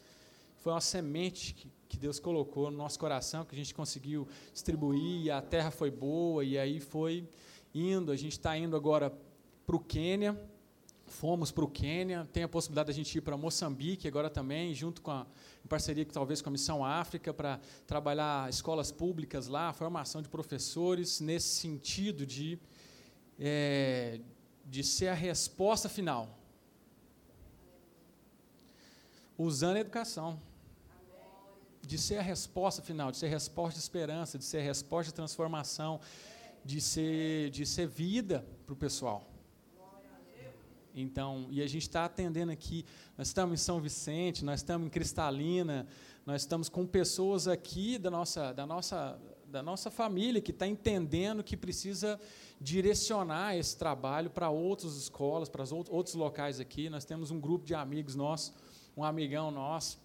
[0.57, 5.23] Foi uma semente que, que Deus colocou no nosso coração, que a gente conseguiu distribuir,
[5.23, 7.27] e a terra foi boa, e aí foi
[7.75, 8.13] indo.
[8.13, 9.13] A gente está indo agora
[9.67, 10.39] para o Quênia,
[11.07, 14.75] fomos para o Quênia, tem a possibilidade de a gente ir para Moçambique agora também,
[14.75, 15.27] junto com a,
[15.65, 21.21] em parceria talvez com a Missão África, para trabalhar escolas públicas lá, formação de professores,
[21.21, 22.59] nesse sentido de,
[23.39, 24.21] é,
[24.65, 26.39] de ser a resposta final.
[29.37, 30.48] Usando a educação.
[31.89, 36.01] De ser a resposta final, de ser resposta de esperança, de ser resposta de transformação,
[36.63, 39.27] de ser, de ser vida para o pessoal.
[40.95, 42.85] Então, e a gente está atendendo aqui,
[43.17, 45.87] nós estamos em São Vicente, nós estamos em Cristalina,
[46.27, 51.43] nós estamos com pessoas aqui da nossa, da nossa, da nossa família que está entendendo
[51.43, 52.21] que precisa
[52.61, 56.91] direcionar esse trabalho para outras escolas, para outros locais aqui.
[56.91, 58.53] Nós temos um grupo de amigos nossos,
[58.95, 59.99] um amigão nosso,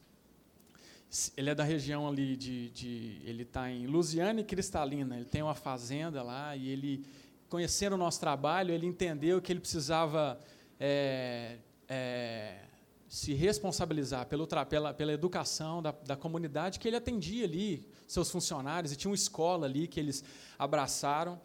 [1.38, 5.16] ele é da região ali de, de ele está em Lusiana e Cristalina.
[5.16, 7.06] Ele tem uma fazenda lá e ele,
[7.50, 10.40] conhecendo o nosso trabalho, ele entendeu que ele precisava
[10.80, 12.58] é, é,
[13.08, 18.92] se responsabilizar pelo, pela, pela educação da, da comunidade que ele atendia ali, seus funcionários,
[18.92, 20.24] e tinha uma escola ali que eles
[20.58, 21.40] abraçaram.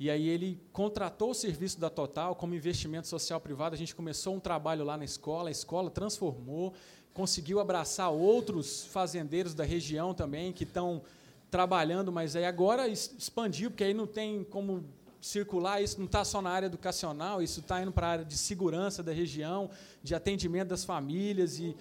[0.00, 3.72] E aí ele contratou o serviço da Total como investimento social privado.
[3.72, 6.74] A gente começou um trabalho lá na escola, a escola transformou,
[7.14, 11.02] conseguiu abraçar outros fazendeiros da região também que estão
[11.50, 14.84] trabalhando, mas aí agora expandiu, porque aí não tem como
[15.20, 18.36] circular, isso não está só na área educacional, isso está indo para a área de
[18.38, 19.70] segurança da região,
[20.02, 21.76] de atendimento das famílias e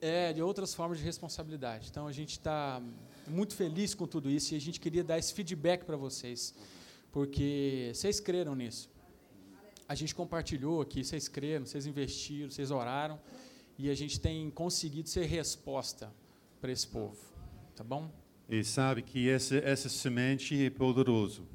[0.00, 1.88] é, de outras formas de responsabilidade.
[1.90, 2.80] Então a gente está
[3.26, 6.54] muito feliz com tudo isso e a gente queria dar esse feedback para vocês,
[7.10, 8.90] porque vocês creram nisso.
[9.88, 13.18] A gente compartilhou aqui, vocês creram, vocês investiram, vocês oraram
[13.78, 16.12] e a gente tem conseguido ser resposta
[16.60, 17.16] para esse povo,
[17.76, 18.10] tá bom?
[18.48, 21.46] E sabe que essa, essa semente é poderoso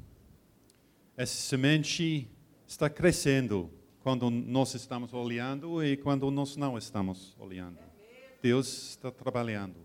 [1.16, 2.28] essa semente
[2.68, 7.78] está crescendo quando nós estamos olhando e quando nós não estamos olhando.
[8.42, 9.76] Deus está trabalhando.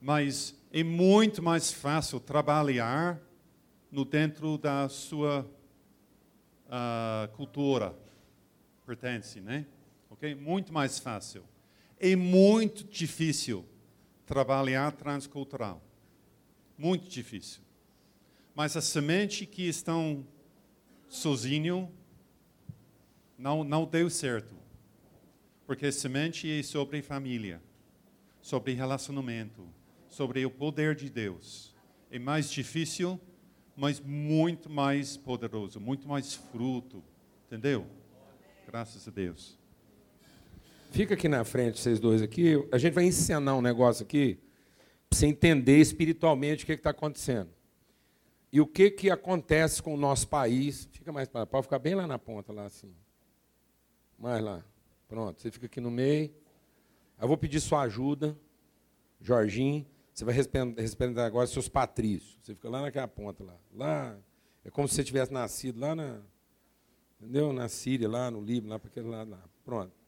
[0.00, 3.20] Mas é muito mais fácil trabalhar
[3.90, 5.46] no dentro da sua
[6.66, 7.94] uh, cultura
[8.86, 9.66] pertence, né?
[10.24, 10.34] Ok?
[10.34, 11.44] Muito mais fácil.
[12.00, 13.64] É muito difícil
[14.24, 15.82] trabalhar transcultural.
[16.78, 17.60] Muito difícil.
[18.54, 20.26] Mas a semente que estão
[21.08, 21.92] sozinho
[23.36, 24.54] não, não deu certo.
[25.66, 27.62] Porque a semente é sobre família,
[28.40, 29.68] sobre relacionamento,
[30.08, 31.74] sobre o poder de Deus.
[32.10, 33.20] É mais difícil,
[33.76, 37.04] mas muito mais poderoso, muito mais fruto.
[37.46, 37.86] Entendeu?
[38.66, 39.63] Graças a Deus.
[40.94, 42.54] Fica aqui na frente, vocês dois aqui.
[42.70, 44.38] A gente vai ensinar um negócio aqui
[45.10, 47.50] para você entender espiritualmente o que está acontecendo.
[48.52, 50.88] E o que, que acontece com o nosso país?
[50.92, 52.94] Fica mais para pode ficar bem lá na ponta, lá assim.
[54.16, 54.64] Mais lá.
[55.08, 56.32] Pronto, você fica aqui no meio.
[57.20, 58.38] Eu vou pedir sua ajuda,
[59.20, 59.84] Jorginho.
[60.12, 62.38] Você vai responder agora seus patrícios.
[62.40, 63.56] Você fica lá naquela ponta lá.
[63.74, 64.16] Lá
[64.64, 66.20] é como se você tivesse nascido lá na,
[67.20, 67.52] entendeu?
[67.52, 69.42] Na Síria, lá no Líbano, lá para aquele lado lá.
[69.64, 70.03] Pronto.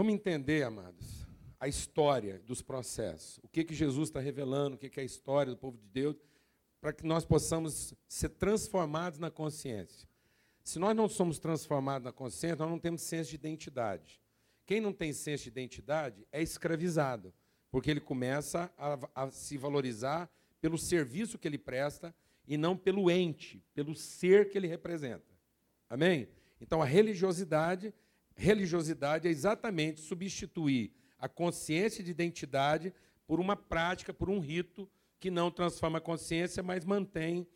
[0.00, 1.28] Vamos entender, amados
[1.60, 3.38] a história dos processos.
[3.42, 5.86] O que, que Jesus está revelando, o que, que é a história do povo de
[5.88, 6.16] Deus,
[6.80, 10.08] para que nós possamos ser transformados na consciência.
[10.64, 14.22] Se nós não somos transformados na consciência, nós não temos senso de identidade.
[14.64, 17.30] Quem não tem senso de identidade é escravizado,
[17.70, 20.30] porque ele começa a, a se valorizar
[20.62, 22.14] pelo serviço que ele presta
[22.48, 25.36] e não pelo ente, pelo ser que ele representa.
[25.90, 26.26] Amém?
[26.58, 27.92] Então a religiosidade,
[28.40, 32.92] religiosidade é exatamente substituir a consciência de identidade
[33.26, 34.88] por uma prática, por um rito
[35.20, 37.46] que não transforma a consciência, mas mantém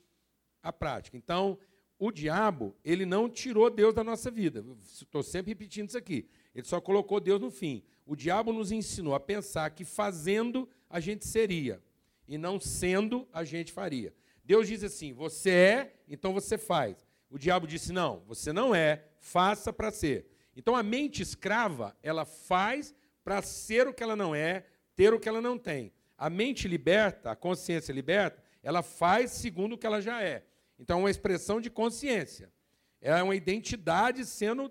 [0.63, 1.17] a prática.
[1.17, 1.59] Então,
[1.99, 4.63] o diabo, ele não tirou Deus da nossa vida.
[4.83, 6.29] Estou sempre repetindo isso aqui.
[6.55, 7.83] Ele só colocou Deus no fim.
[8.05, 11.83] O diabo nos ensinou a pensar que fazendo a gente seria,
[12.29, 14.15] e não sendo a gente faria.
[14.45, 17.07] Deus diz assim: você é, então você faz.
[17.31, 20.34] O diabo disse: não, você não é, faça para ser.
[20.57, 25.21] Então a mente escrava, ela faz para ser o que ela não é, ter o
[25.21, 25.93] que ela não tem.
[26.17, 30.45] A mente liberta, a consciência liberta, ela faz segundo o que ela já é.
[30.79, 32.53] Então é uma expressão de consciência.
[33.01, 34.71] É uma identidade sendo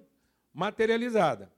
[0.54, 1.52] materializada.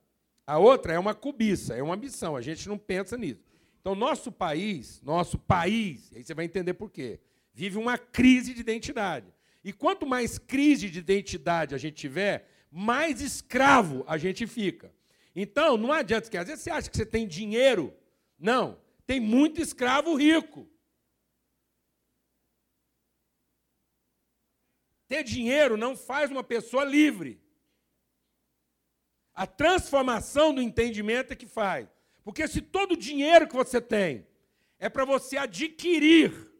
[0.46, 2.36] A outra é uma cobiça, é uma ambição.
[2.36, 3.44] A gente não pensa nisso.
[3.80, 7.20] Então, nosso país, nosso país, aí você vai entender por quê
[7.56, 9.34] vive uma crise de identidade.
[9.64, 14.94] E quanto mais crise de identidade a gente tiver, mais escravo a gente fica.
[15.36, 17.94] Então, não adianta, que às vezes você acha que você tem dinheiro.
[18.40, 20.68] Não, tem muito escravo rico.
[25.08, 27.42] Ter dinheiro não faz uma pessoa livre.
[29.34, 31.88] A transformação do entendimento é que faz.
[32.24, 34.26] Porque se todo o dinheiro que você tem
[34.80, 36.52] é para você adquirir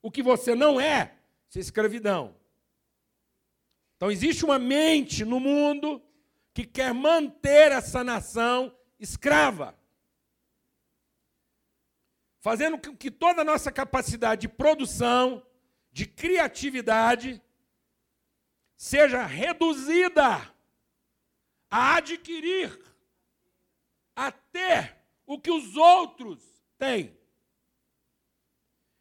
[0.00, 1.14] o que você não é,
[1.48, 2.34] isso é escravidão.
[4.02, 6.02] Então existe uma mente no mundo
[6.52, 9.78] que quer manter essa nação escrava.
[12.40, 15.46] Fazendo com que toda a nossa capacidade de produção,
[15.92, 17.40] de criatividade,
[18.76, 20.52] seja reduzida
[21.70, 22.76] a adquirir,
[24.16, 26.42] a ter o que os outros
[26.76, 27.16] têm.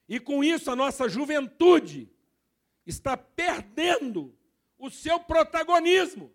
[0.07, 2.07] E com isso a nossa juventude
[2.85, 4.39] está perdendo
[4.81, 6.33] o seu protagonismo.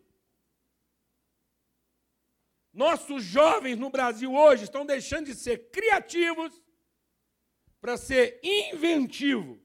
[2.72, 6.62] Nossos jovens no Brasil hoje estão deixando de ser criativos
[7.80, 9.60] para ser inventivo.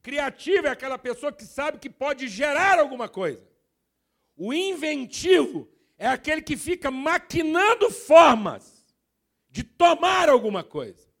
[0.00, 3.46] Criativo é aquela pessoa que sabe que pode gerar alguma coisa.
[4.34, 8.86] O inventivo é aquele que fica maquinando formas
[9.50, 11.13] de tomar alguma coisa.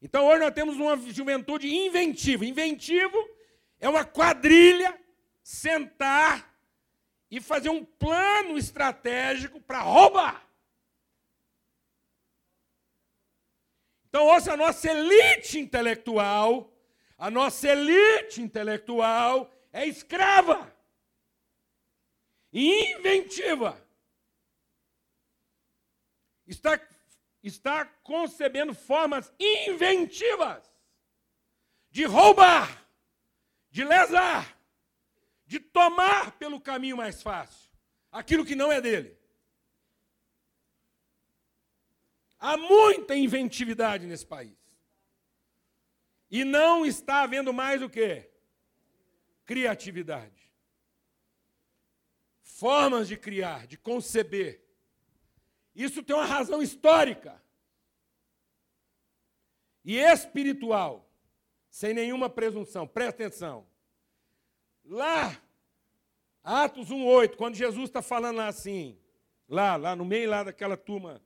[0.00, 2.44] Então hoje nós temos uma juventude inventiva.
[2.44, 3.16] Inventivo
[3.80, 4.98] é uma quadrilha
[5.42, 6.54] sentar
[7.30, 10.48] e fazer um plano estratégico para roubar.
[14.08, 16.72] Então, hoje a nossa elite intelectual,
[17.18, 20.74] a nossa elite intelectual é escrava
[22.50, 23.86] e inventiva.
[26.46, 26.80] Está
[27.48, 30.62] está concebendo formas inventivas
[31.90, 32.86] de roubar,
[33.70, 34.56] de lesar,
[35.46, 37.68] de tomar pelo caminho mais fácil
[38.12, 39.16] aquilo que não é dele.
[42.38, 44.56] Há muita inventividade nesse país.
[46.30, 48.28] E não está havendo mais o que?
[49.44, 50.52] Criatividade.
[52.42, 54.67] Formas de criar, de conceber
[55.84, 57.40] isso tem uma razão histórica
[59.84, 61.08] e espiritual,
[61.70, 62.84] sem nenhuma presunção.
[62.84, 63.64] Presta atenção.
[64.84, 65.40] Lá,
[66.42, 68.98] Atos 1,8, quando Jesus está falando lá assim,
[69.48, 71.22] lá, lá no meio lá daquela turma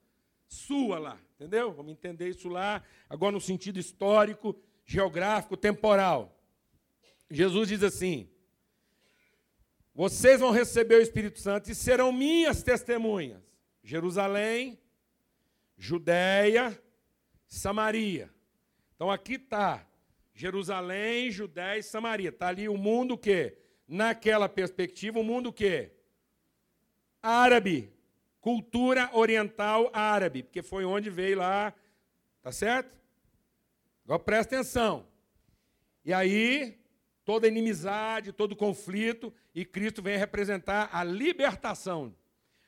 [0.47, 1.73] sua lá, entendeu?
[1.73, 6.38] Vamos entender isso lá, agora no sentido histórico, geográfico, temporal.
[7.31, 8.29] Jesus diz assim:
[9.95, 13.52] Vocês vão receber o Espírito Santo e serão minhas testemunhas
[13.83, 14.79] Jerusalém,
[15.77, 16.81] Judéia,
[17.47, 18.31] Samaria.
[18.95, 19.87] Então aqui está
[20.33, 22.29] Jerusalém, Judéia e Samaria.
[22.29, 25.90] Está ali o mundo que, naquela perspectiva, o mundo que
[27.21, 27.92] árabe,
[28.40, 31.75] cultura oriental árabe, porque foi onde veio lá,
[32.42, 32.96] tá certo?
[34.04, 35.07] Agora presta atenção.
[36.04, 36.81] E aí
[37.25, 42.15] toda inimizade, todo conflito, e Cristo vem representar a libertação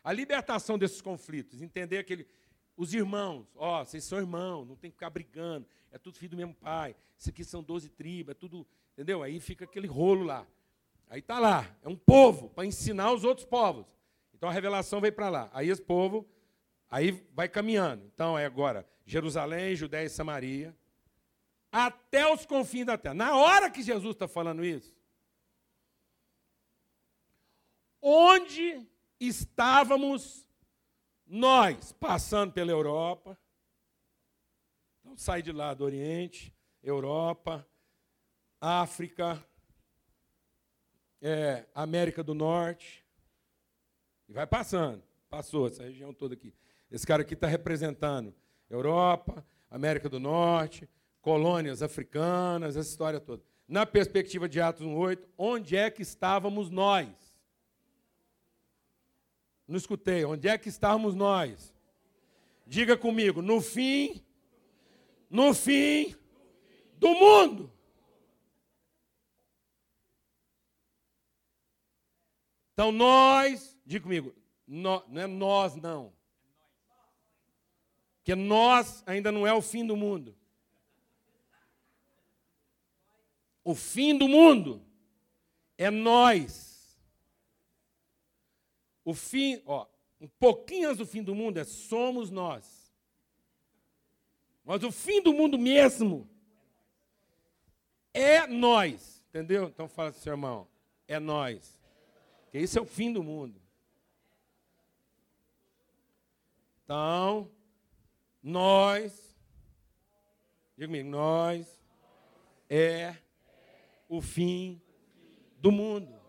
[0.05, 2.29] a libertação desses conflitos, entender aquele.
[2.77, 6.37] Os irmãos, ó, vocês são irmãos, não tem que ficar brigando, é tudo filho do
[6.37, 8.67] mesmo pai, isso aqui são doze tribos, é tudo.
[8.93, 9.23] Entendeu?
[9.23, 10.47] Aí fica aquele rolo lá.
[11.09, 13.87] Aí está lá, é um povo para ensinar os outros povos.
[14.35, 15.51] Então a revelação veio para lá.
[15.53, 16.29] Aí esse povo,
[16.91, 18.05] aí vai caminhando.
[18.13, 20.77] Então é agora Jerusalém, Judéia e Samaria,
[21.71, 23.15] até os confins da terra.
[23.15, 24.95] Na hora que Jesus está falando isso,
[28.03, 28.87] onde
[29.29, 30.47] estávamos
[31.27, 33.39] nós passando pela Europa.
[35.01, 37.67] Então sai de lá do Oriente, Europa,
[38.61, 39.43] África,
[41.21, 43.05] é, América do Norte.
[44.29, 45.03] E vai passando.
[45.29, 46.55] Passou essa região toda aqui.
[46.91, 48.35] Esse cara aqui está representando
[48.71, 50.89] Europa, América do Norte,
[51.21, 53.43] colônias africanas, essa história toda.
[53.67, 57.09] Na perspectiva de Atos 1,8, onde é que estávamos nós?
[59.67, 61.75] Não escutei, onde é que estávamos nós?
[62.67, 64.23] Diga comigo, no fim,
[65.31, 66.15] no fim
[66.99, 67.73] do mundo.
[72.73, 74.35] Então nós, diga comigo,
[74.67, 76.13] no, não é nós não.
[78.19, 80.37] Porque nós ainda não é o fim do mundo.
[83.63, 84.83] O fim do mundo
[85.79, 86.74] é nós.
[89.05, 89.87] O fim, ó,
[90.21, 92.93] um pouquinho antes do fim do mundo é somos nós.
[94.65, 96.29] Mas o fim do mundo mesmo
[98.13, 99.23] é nós.
[99.29, 99.65] Entendeu?
[99.67, 100.67] Então fala assim, irmão,
[101.07, 101.79] é nós.
[102.51, 103.61] Que isso é o fim do mundo.
[106.85, 107.51] Então,
[108.43, 109.37] nós,
[110.77, 111.81] diga comigo, nós
[112.69, 113.17] é
[114.09, 114.81] o fim
[115.59, 116.24] do mundo.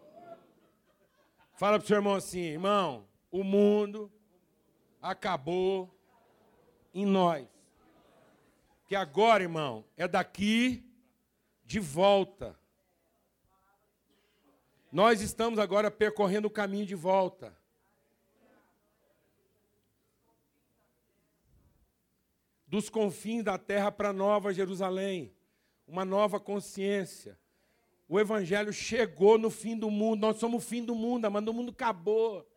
[1.55, 4.11] Fala para o seu irmão assim, irmão, o mundo
[5.01, 5.89] acabou
[6.93, 7.47] em nós.
[8.87, 10.85] Que agora, irmão, é daqui
[11.63, 12.59] de volta.
[14.91, 17.57] Nós estamos agora percorrendo o caminho de volta.
[22.67, 25.33] Dos confins da terra para Nova Jerusalém,
[25.87, 27.39] uma nova consciência
[28.07, 30.21] o evangelho chegou no fim do mundo.
[30.21, 32.47] Nós somos o fim do mundo, mas o mundo acabou.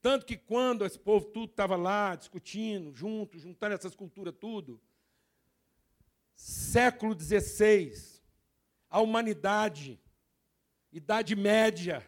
[0.00, 4.80] Tanto que quando esse povo tudo estava lá discutindo, junto, juntando essas culturas tudo,
[6.34, 7.92] século XVI,
[8.88, 10.00] a humanidade,
[10.92, 12.04] Idade Média,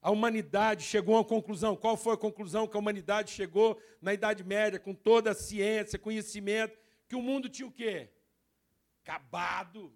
[0.00, 1.76] a humanidade chegou a uma conclusão.
[1.76, 5.98] Qual foi a conclusão que a humanidade chegou na Idade Média, com toda a ciência,
[5.98, 8.10] conhecimento, que o mundo tinha o quê?
[9.04, 9.94] Acabado,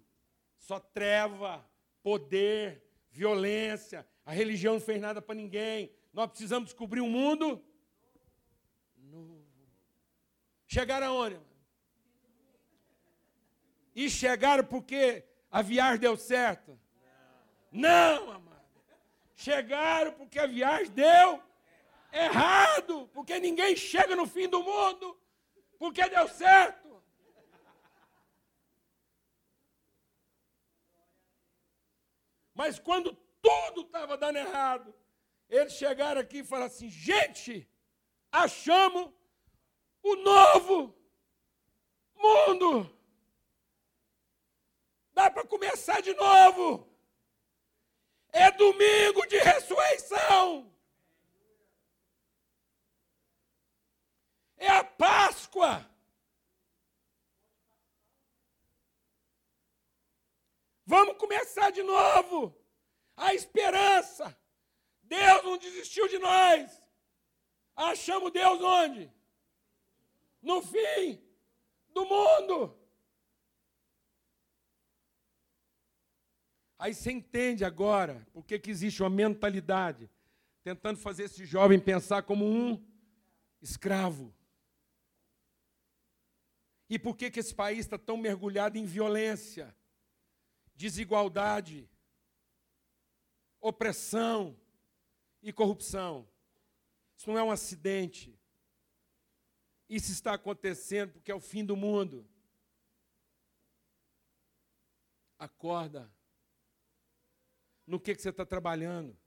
[0.59, 1.67] só treva,
[2.03, 5.91] poder, violência, a religião não fez nada para ninguém.
[6.13, 7.63] Nós precisamos descobrir um mundo
[8.95, 9.43] novo.
[10.67, 11.39] Chegaram aonde?
[13.95, 16.79] E chegaram porque a viagem deu certo?
[17.71, 18.59] Não, não amado.
[19.35, 21.41] Chegaram porque a viagem deu
[22.13, 25.19] errado, porque ninguém chega no fim do mundo,
[25.79, 26.88] porque deu certo.
[32.59, 34.93] Mas quando tudo estava dando errado,
[35.49, 37.53] eles chegaram aqui e falaram assim: gente,
[38.29, 39.13] achamos
[40.03, 40.93] o novo
[42.15, 42.69] mundo.
[45.13, 46.85] Dá para começar de novo.
[48.27, 50.69] É domingo de ressurreição.
[54.57, 55.89] É a Páscoa.
[60.89, 62.57] Vamos começar de novo.
[63.15, 64.35] A esperança.
[65.03, 66.81] Deus não desistiu de nós.
[67.75, 69.11] Achamos Deus onde?
[70.41, 71.21] No fim
[71.93, 72.75] do mundo.
[76.79, 80.09] Aí você entende agora por que, existe uma mentalidade
[80.63, 82.83] tentando fazer esse jovem pensar como um
[83.61, 84.33] escravo.
[86.89, 89.77] E por que, que esse país está tão mergulhado em violência?
[90.79, 91.89] Desigualdade,
[93.59, 94.57] opressão
[95.41, 96.25] e corrupção.
[97.17, 98.39] Isso não é um acidente.
[99.89, 102.25] Isso está acontecendo porque é o fim do mundo.
[105.37, 106.09] Acorda.
[107.85, 109.17] No que, que você está trabalhando?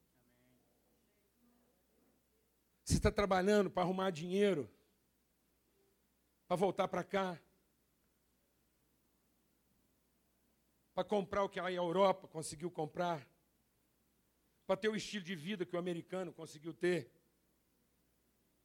[2.83, 4.71] Você está trabalhando para arrumar dinheiro?
[6.49, 7.39] Para voltar para cá?
[10.95, 13.27] Para comprar o que a Europa conseguiu comprar,
[14.67, 17.11] para ter o estilo de vida que o americano conseguiu ter.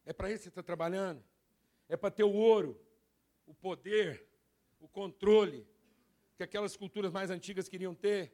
[0.05, 1.23] É para isso que você está trabalhando?
[1.89, 2.79] É para ter o ouro,
[3.45, 4.25] o poder,
[4.79, 5.67] o controle
[6.35, 8.31] que aquelas culturas mais antigas queriam ter?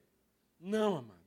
[0.59, 1.23] Não, amados.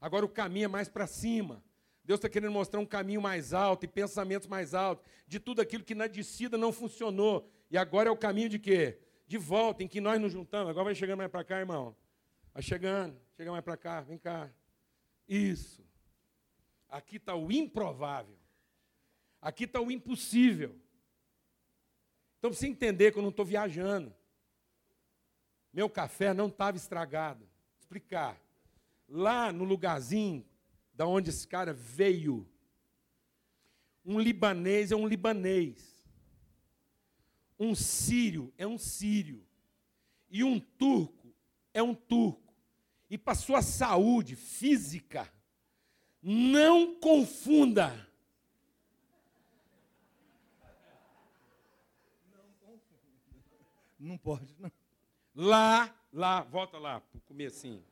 [0.00, 1.64] Agora o caminho é mais para cima.
[2.04, 5.84] Deus está querendo mostrar um caminho mais alto e pensamentos mais altos de tudo aquilo
[5.84, 7.48] que na descida não funcionou.
[7.70, 8.98] E agora é o caminho de quê?
[9.26, 10.70] De volta, em que nós nos juntamos.
[10.70, 11.96] Agora vai chegando mais para cá, irmão.
[12.56, 14.50] Vai chegando, chega mais para cá, vem cá.
[15.28, 15.84] Isso.
[16.88, 18.34] Aqui está o improvável.
[19.42, 20.74] Aqui está o impossível.
[22.38, 24.10] Então, você entender que eu não estou viajando.
[25.70, 27.40] Meu café não estava estragado.
[27.40, 28.40] Vou explicar.
[29.06, 30.42] Lá no lugarzinho
[30.94, 32.48] da onde esse cara veio,
[34.02, 36.02] um libanês é um libanês.
[37.58, 39.46] Um sírio é um sírio.
[40.30, 41.34] E um turco
[41.74, 42.45] é um turco.
[43.08, 45.32] E para sua saúde física,
[46.22, 48.06] não confunda.
[53.98, 54.70] Não pode, não.
[55.34, 57.84] Lá, lá, volta lá, para o comecinho.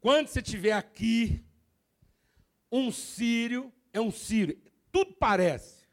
[0.00, 1.44] Quando você estiver aqui,
[2.70, 4.60] um sírio é um sírio.
[4.92, 5.86] Tudo parece.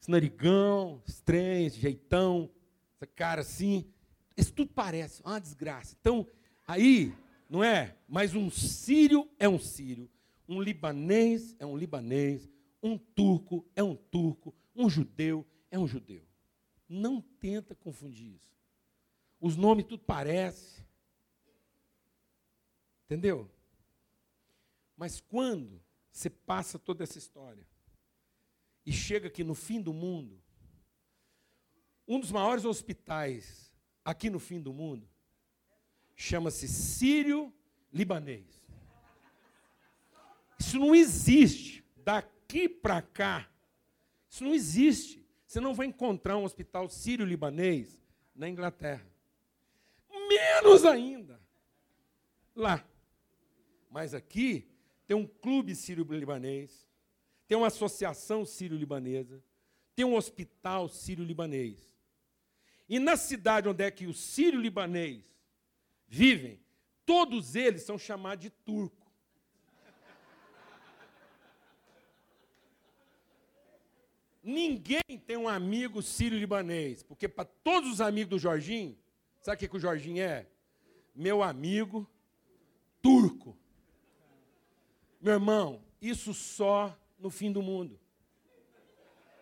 [0.00, 2.50] Esse narigão, esse trem, esse jeitão,
[2.96, 3.90] essa cara assim.
[4.36, 5.96] Isso tudo parece, uma desgraça.
[5.98, 6.26] Então,
[6.66, 7.14] aí,
[7.48, 7.96] não é?
[8.08, 10.10] Mas um sírio é um sírio.
[10.48, 12.48] Um libanês é um libanês.
[12.82, 14.54] Um turco é um turco.
[14.74, 16.26] Um judeu é um judeu.
[16.88, 18.56] Não tenta confundir isso.
[19.40, 20.84] Os nomes tudo parece.
[23.04, 23.50] Entendeu?
[24.96, 27.66] Mas quando você passa toda essa história
[28.84, 30.42] e chega aqui no fim do mundo,
[32.08, 35.08] um dos maiores hospitais aqui no fim do mundo
[36.16, 38.56] chama-se Sírio-Libanês.
[40.58, 41.84] Isso não existe.
[41.98, 43.48] Daqui para cá,
[44.28, 45.24] isso não existe.
[45.46, 48.00] Você não vai encontrar um hospital sírio-libanês
[48.34, 49.06] na Inglaterra.
[50.28, 51.40] Menos ainda
[52.54, 52.84] lá.
[53.90, 54.68] Mas aqui
[55.06, 56.88] tem um clube sírio-libanês,
[57.46, 59.42] tem uma associação sírio-libanesa,
[59.94, 61.96] tem um hospital sírio-libanês.
[62.88, 65.35] E na cidade onde é que os sírio-libanês
[66.08, 66.60] vivem,
[67.04, 69.06] todos eles são chamados de turco.
[74.42, 78.96] Ninguém tem um amigo sírio-libanês, porque para todos os amigos do Jorginho,
[79.40, 80.46] sabe o que, que o Jorginho é?
[81.12, 82.08] Meu amigo
[83.02, 83.56] turco.
[85.20, 87.98] Meu irmão, isso só no fim do mundo.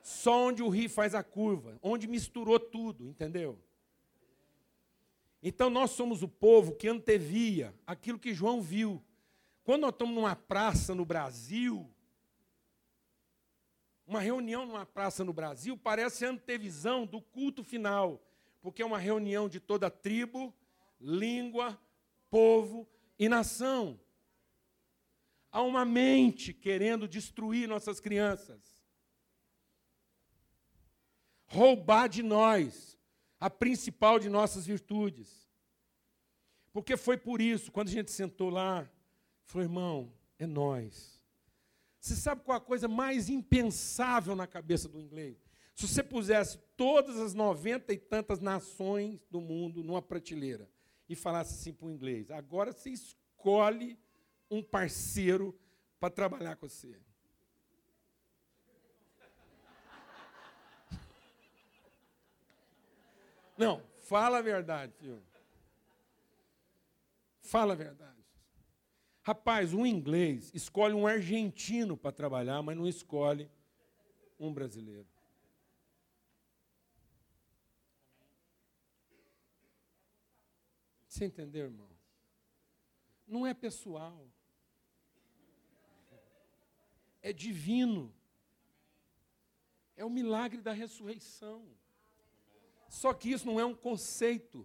[0.03, 3.59] Só onde o rio faz a curva, onde misturou tudo, entendeu?
[5.47, 9.05] Então nós somos o povo que antevia aquilo que João viu.
[9.62, 11.86] Quando nós estamos numa praça no Brasil,
[14.07, 18.26] uma reunião numa praça no Brasil parece antevisão do culto final,
[18.62, 20.53] porque é uma reunião de toda tribo,
[20.99, 21.78] língua,
[22.30, 22.88] povo
[23.18, 24.01] e nação.
[25.53, 28.82] Há uma mente querendo destruir nossas crianças,
[31.45, 32.93] roubar de nós
[33.45, 35.47] a principal de nossas virtudes.
[36.72, 38.90] Porque foi por isso, quando a gente sentou lá,
[39.45, 41.22] falou, irmão, é nós.
[42.01, 45.36] Você sabe qual a coisa mais impensável na cabeça do inglês?
[45.74, 50.66] Se você pusesse todas as noventa e tantas nações do mundo numa prateleira
[51.07, 53.99] e falasse assim para o inglês: agora você escolhe
[54.51, 55.55] um parceiro
[56.01, 56.99] para trabalhar com você.
[63.57, 65.22] Não, fala a verdade, filho.
[67.40, 68.24] Fala a verdade.
[69.22, 73.50] Rapaz, um inglês escolhe um argentino para trabalhar, mas não escolhe
[74.38, 75.07] um brasileiro.
[81.09, 81.88] Você entendeu, irmão?
[83.26, 84.28] Não é pessoal.
[87.22, 88.12] É divino.
[89.96, 91.64] É o milagre da ressurreição.
[92.95, 94.64] Só que isso não é um conceito.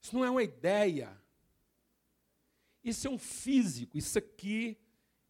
[0.00, 1.14] Isso não é uma ideia.
[2.82, 3.98] Isso é um físico.
[3.98, 4.78] Isso aqui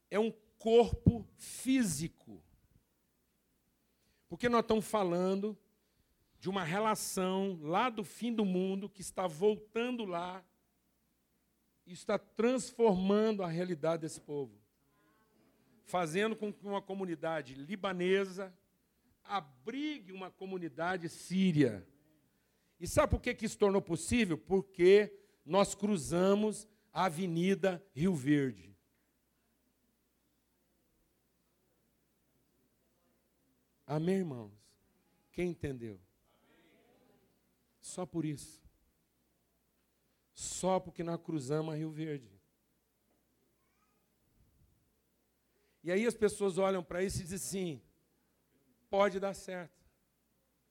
[0.08, 2.40] é um corpo físico.
[4.28, 5.58] Porque nós estamos falando
[6.38, 10.44] de uma relação lá do fim do mundo que está voltando lá
[11.84, 14.56] e está transformando a realidade desse povo.
[15.86, 18.56] Fazendo com que uma comunidade libanesa
[19.24, 21.86] abrigue uma comunidade síria.
[22.78, 24.38] E sabe por que, que isso tornou possível?
[24.38, 25.12] Porque
[25.44, 28.76] nós cruzamos a Avenida Rio Verde.
[33.86, 34.52] Amém, irmãos?
[35.32, 36.00] Quem entendeu?
[37.80, 38.62] Só por isso.
[40.32, 42.30] Só porque nós cruzamos a Rio Verde.
[45.82, 47.82] E aí as pessoas olham para isso e dizem assim:
[48.90, 49.80] pode dar certo.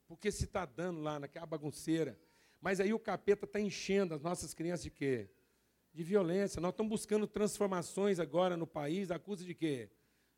[0.06, 2.18] Porque se está dando lá naquela bagunceira.
[2.60, 5.30] Mas aí o capeta está enchendo as nossas crianças de quê?
[5.92, 6.60] De violência.
[6.60, 9.90] Nós estamos buscando transformações agora no país, acusa de quê?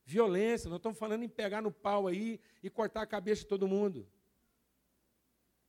[0.05, 0.71] Violência.
[0.71, 4.09] Nós estamos falando em pegar no pau aí e cortar a cabeça de todo mundo.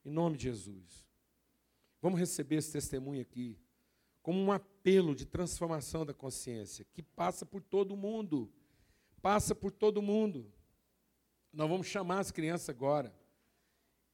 [0.05, 1.07] Em nome de Jesus.
[2.01, 3.57] Vamos receber esse testemunho aqui
[4.21, 8.49] como um apelo de transformação da consciência, que passa por todo mundo.
[9.21, 10.51] Passa por todo mundo.
[11.53, 13.13] Nós vamos chamar as crianças agora.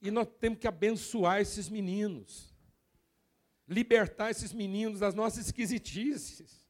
[0.01, 2.53] E nós temos que abençoar esses meninos.
[3.65, 6.67] Libertar esses meninos das nossas esquisitices.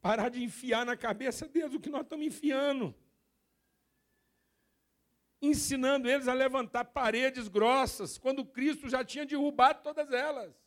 [0.00, 2.94] Parar de enfiar na cabeça deles o que nós estamos enfiando.
[5.40, 10.61] Ensinando eles a levantar paredes grossas, quando Cristo já tinha derrubado todas elas.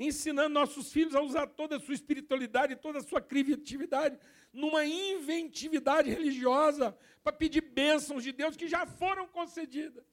[0.00, 4.18] Ensinando nossos filhos a usar toda a sua espiritualidade, toda a sua criatividade,
[4.50, 10.04] numa inventividade religiosa, para pedir bênçãos de Deus que já foram concedidas.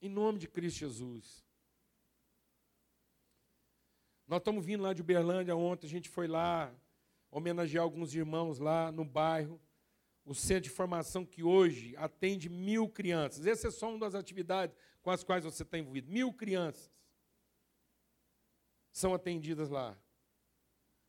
[0.00, 1.44] Em nome de Cristo Jesus.
[4.26, 6.74] Nós estamos vindo lá de Uberlândia ontem, a gente foi lá
[7.30, 9.60] homenagear alguns irmãos lá no bairro
[10.28, 13.46] o centro de formação que hoje atende mil crianças.
[13.46, 16.12] Essa é só uma das atividades com as quais você está envolvido.
[16.12, 16.92] Mil crianças
[18.92, 19.98] são atendidas lá.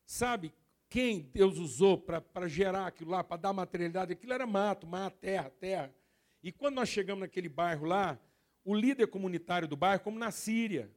[0.05, 0.53] Sabe
[0.87, 4.13] quem Deus usou para gerar aquilo lá, para dar materialidade?
[4.13, 5.93] Aquilo era mato, mato, terra, terra.
[6.41, 8.17] E quando nós chegamos naquele bairro lá,
[8.63, 10.89] o líder comunitário do bairro, como na Síria,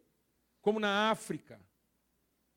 [0.60, 1.60] como na África,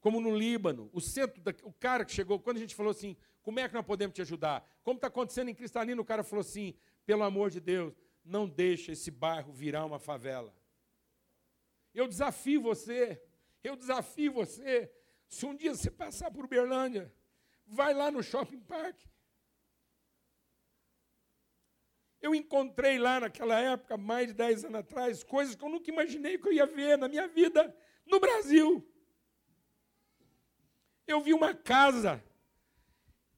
[0.06, 3.18] como no Líbano, o centro, da, o cara que chegou, quando a gente falou assim,
[3.42, 4.64] como é que nós podemos te ajudar?
[4.84, 6.76] Como está acontecendo em Cristalino, o cara falou assim,
[7.08, 7.92] pelo amor de Deus,
[8.24, 10.56] não deixe esse bairro virar uma favela.
[11.92, 13.20] Eu desafio você,
[13.64, 14.92] eu desafio você,
[15.28, 17.12] se um dia você passar por Berlândia,
[17.66, 19.02] vai lá no shopping park.
[22.22, 26.38] Eu encontrei lá naquela época, mais de 10 anos atrás, coisas que eu nunca imaginei
[26.38, 27.76] que eu ia ver na minha vida
[28.06, 28.88] no Brasil
[31.08, 32.24] eu vi uma casa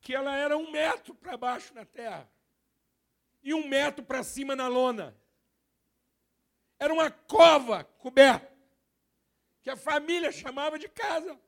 [0.01, 2.29] que ela era um metro para baixo na terra
[3.43, 5.15] e um metro para cima na lona.
[6.79, 8.55] Era uma cova coberta,
[9.61, 11.39] que a família chamava de casa.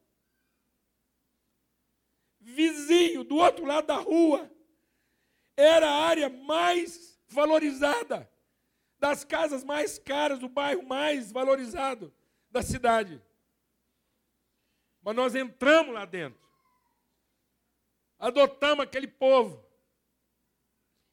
[2.39, 4.51] Vizinho, do outro lado da rua,
[5.55, 8.29] era a área mais valorizada,
[8.97, 12.13] das casas mais caras, do bairro mais valorizado
[12.49, 13.21] da cidade.
[15.09, 16.39] Mas nós entramos lá dentro.
[18.19, 19.65] Adotamos aquele povo.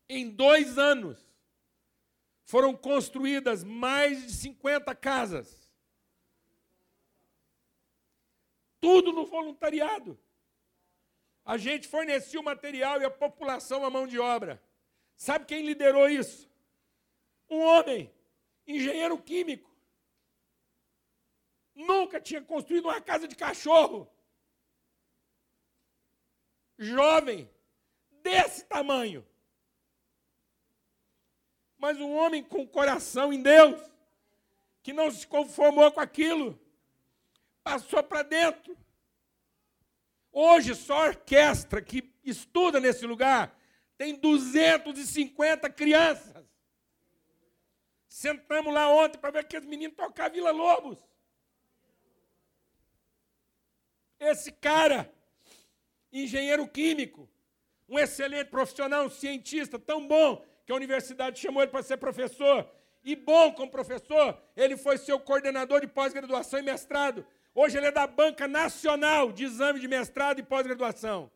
[0.06, 1.18] Em dois anos,
[2.44, 5.72] foram construídas mais de 50 casas.
[8.80, 10.20] Tudo no voluntariado.
[11.42, 14.62] A gente fornecia o material e a população a mão de obra.
[15.16, 16.50] Sabe quem liderou isso?
[17.48, 18.12] Um homem,
[18.66, 19.65] engenheiro químico.
[21.76, 24.10] Nunca tinha construído uma casa de cachorro.
[26.78, 27.48] Jovem,
[28.22, 29.24] desse tamanho.
[31.76, 33.78] Mas um homem com coração em Deus,
[34.82, 36.58] que não se conformou com aquilo,
[37.62, 38.76] passou para dentro.
[40.32, 43.54] Hoje, só a orquestra que estuda nesse lugar
[43.98, 46.46] tem 250 crianças.
[48.08, 50.98] Sentamos lá ontem para ver aqueles meninos tocar Vila Lobos.
[54.18, 55.12] Esse cara,
[56.12, 57.28] engenheiro químico,
[57.88, 62.68] um excelente profissional, um cientista tão bom que a universidade chamou ele para ser professor.
[63.04, 67.24] E bom como professor, ele foi seu coordenador de pós-graduação e mestrado.
[67.54, 71.30] Hoje ele é da Banca Nacional de Exame de Mestrado e Pós-Graduação.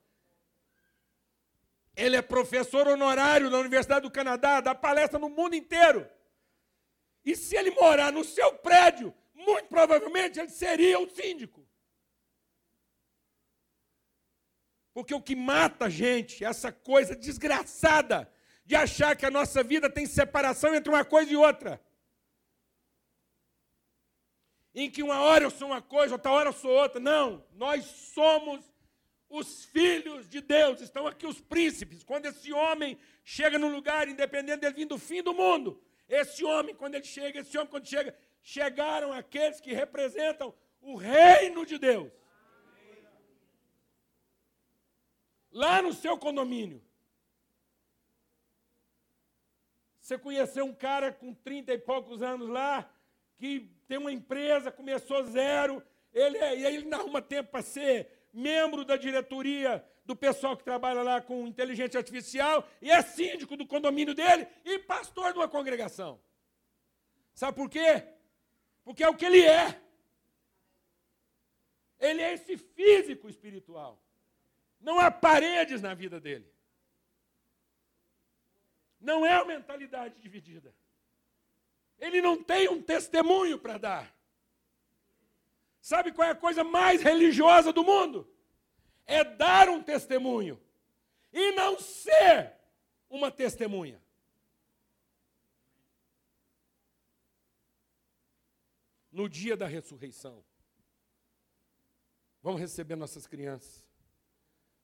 [1.96, 6.08] Ele é professor honorário da Universidade do Canadá, dá palestra no mundo inteiro.
[7.24, 11.59] E se ele morar no seu prédio, muito provavelmente ele seria o síndico.
[14.92, 18.30] Porque o que mata a gente é essa coisa desgraçada
[18.64, 21.80] de achar que a nossa vida tem separação entre uma coisa e outra.
[24.74, 27.00] Em que uma hora eu sou uma coisa, outra hora eu sou outra.
[27.00, 28.64] Não, nós somos
[29.28, 32.02] os filhos de Deus, estão aqui os príncipes.
[32.02, 36.74] Quando esse homem chega no lugar, independente dele vir do fim do mundo, esse homem,
[36.74, 42.12] quando ele chega, esse homem, quando chega, chegaram aqueles que representam o reino de Deus.
[45.50, 46.82] Lá no seu condomínio.
[50.00, 52.90] Você conheceu um cara com 30 e poucos anos lá,
[53.36, 55.82] que tem uma empresa, começou zero,
[56.12, 60.56] ele, é, e aí ele não arruma tempo para ser membro da diretoria do pessoal
[60.56, 65.38] que trabalha lá com inteligência artificial, e é síndico do condomínio dele e pastor de
[65.38, 66.20] uma congregação.
[67.32, 68.04] Sabe por quê?
[68.82, 69.80] Porque é o que ele é.
[72.00, 74.02] Ele é esse físico espiritual.
[74.80, 76.50] Não há paredes na vida dele.
[79.00, 80.74] não é a mentalidade dividida.
[81.98, 84.16] Ele não tem um testemunho para dar.
[85.80, 88.30] Sabe qual é a coisa mais religiosa do mundo?
[89.06, 90.60] É dar um testemunho
[91.32, 92.52] e não ser
[93.08, 94.00] uma testemunha.
[99.10, 100.44] No dia da ressurreição,
[102.42, 103.89] vamos receber nossas crianças,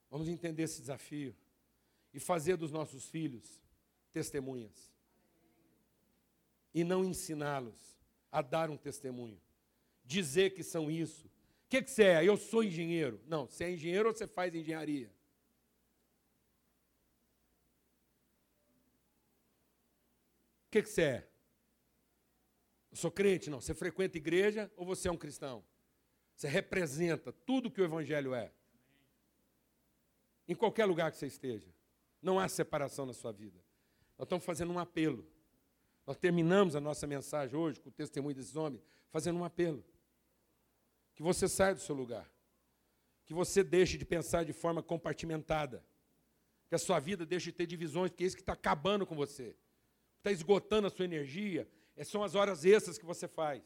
[0.09, 1.35] vamos entender esse desafio
[2.13, 3.61] e fazer dos nossos filhos
[4.11, 4.91] testemunhas
[6.73, 7.97] e não ensiná-los
[8.31, 9.41] a dar um testemunho,
[10.05, 11.27] dizer que são isso.
[11.27, 12.23] O que, que você é?
[12.23, 13.21] Eu sou engenheiro.
[13.27, 15.11] Não, você é engenheiro ou você faz engenharia?
[20.67, 21.27] O que, que você é?
[22.91, 23.49] Eu sou crente?
[23.49, 23.59] Não.
[23.59, 25.63] Você frequenta igreja ou você é um cristão?
[26.35, 28.51] Você representa tudo que o Evangelho é.
[30.47, 31.67] Em qualquer lugar que você esteja.
[32.21, 33.59] Não há separação na sua vida.
[34.17, 35.25] Nós estamos fazendo um apelo.
[36.05, 39.83] Nós terminamos a nossa mensagem hoje com o testemunho desses homens, fazendo um apelo.
[41.13, 42.31] Que você saia do seu lugar.
[43.25, 45.83] Que você deixe de pensar de forma compartimentada.
[46.69, 49.15] Que a sua vida deixe de ter divisões, porque é isso que está acabando com
[49.15, 49.55] você.
[50.17, 51.67] Está esgotando a sua energia.
[51.95, 53.61] É, são as horas extras que você faz.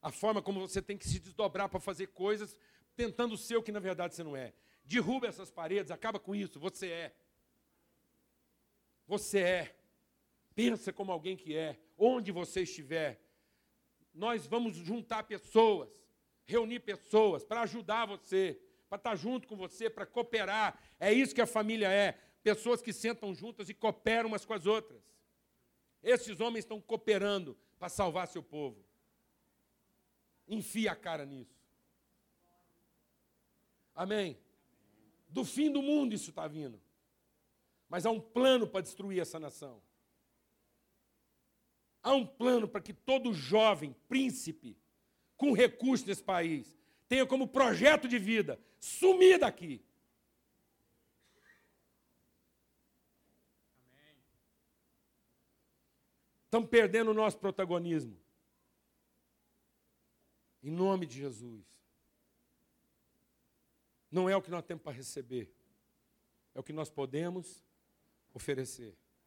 [0.00, 2.56] A forma como você tem que se desdobrar para fazer coisas,
[2.96, 4.52] tentando ser o que na verdade você não é.
[4.84, 6.58] Derruba essas paredes, acaba com isso.
[6.58, 7.16] Você é.
[9.06, 9.76] Você é.
[10.54, 11.78] Pensa como alguém que é.
[11.96, 13.20] Onde você estiver.
[14.12, 15.88] Nós vamos juntar pessoas,
[16.44, 20.78] reunir pessoas para ajudar você, para estar junto com você, para cooperar.
[21.00, 22.18] É isso que a família é.
[22.42, 25.02] Pessoas que sentam juntas e cooperam umas com as outras.
[26.02, 28.84] Esses homens estão cooperando para salvar seu povo.
[30.48, 31.62] Enfia a cara nisso.
[33.94, 34.38] Amém?
[35.32, 36.80] Do fim do mundo isso está vindo.
[37.88, 39.82] Mas há um plano para destruir essa nação.
[42.02, 44.76] Há um plano para que todo jovem, príncipe,
[45.36, 46.76] com recursos nesse país,
[47.08, 49.82] tenha como projeto de vida sumir daqui.
[56.44, 58.20] Estamos perdendo o nosso protagonismo.
[60.62, 61.81] Em nome de Jesus.
[64.12, 65.50] Não é o que nós temos para receber,
[66.54, 67.64] é o que nós podemos
[68.34, 68.94] oferecer.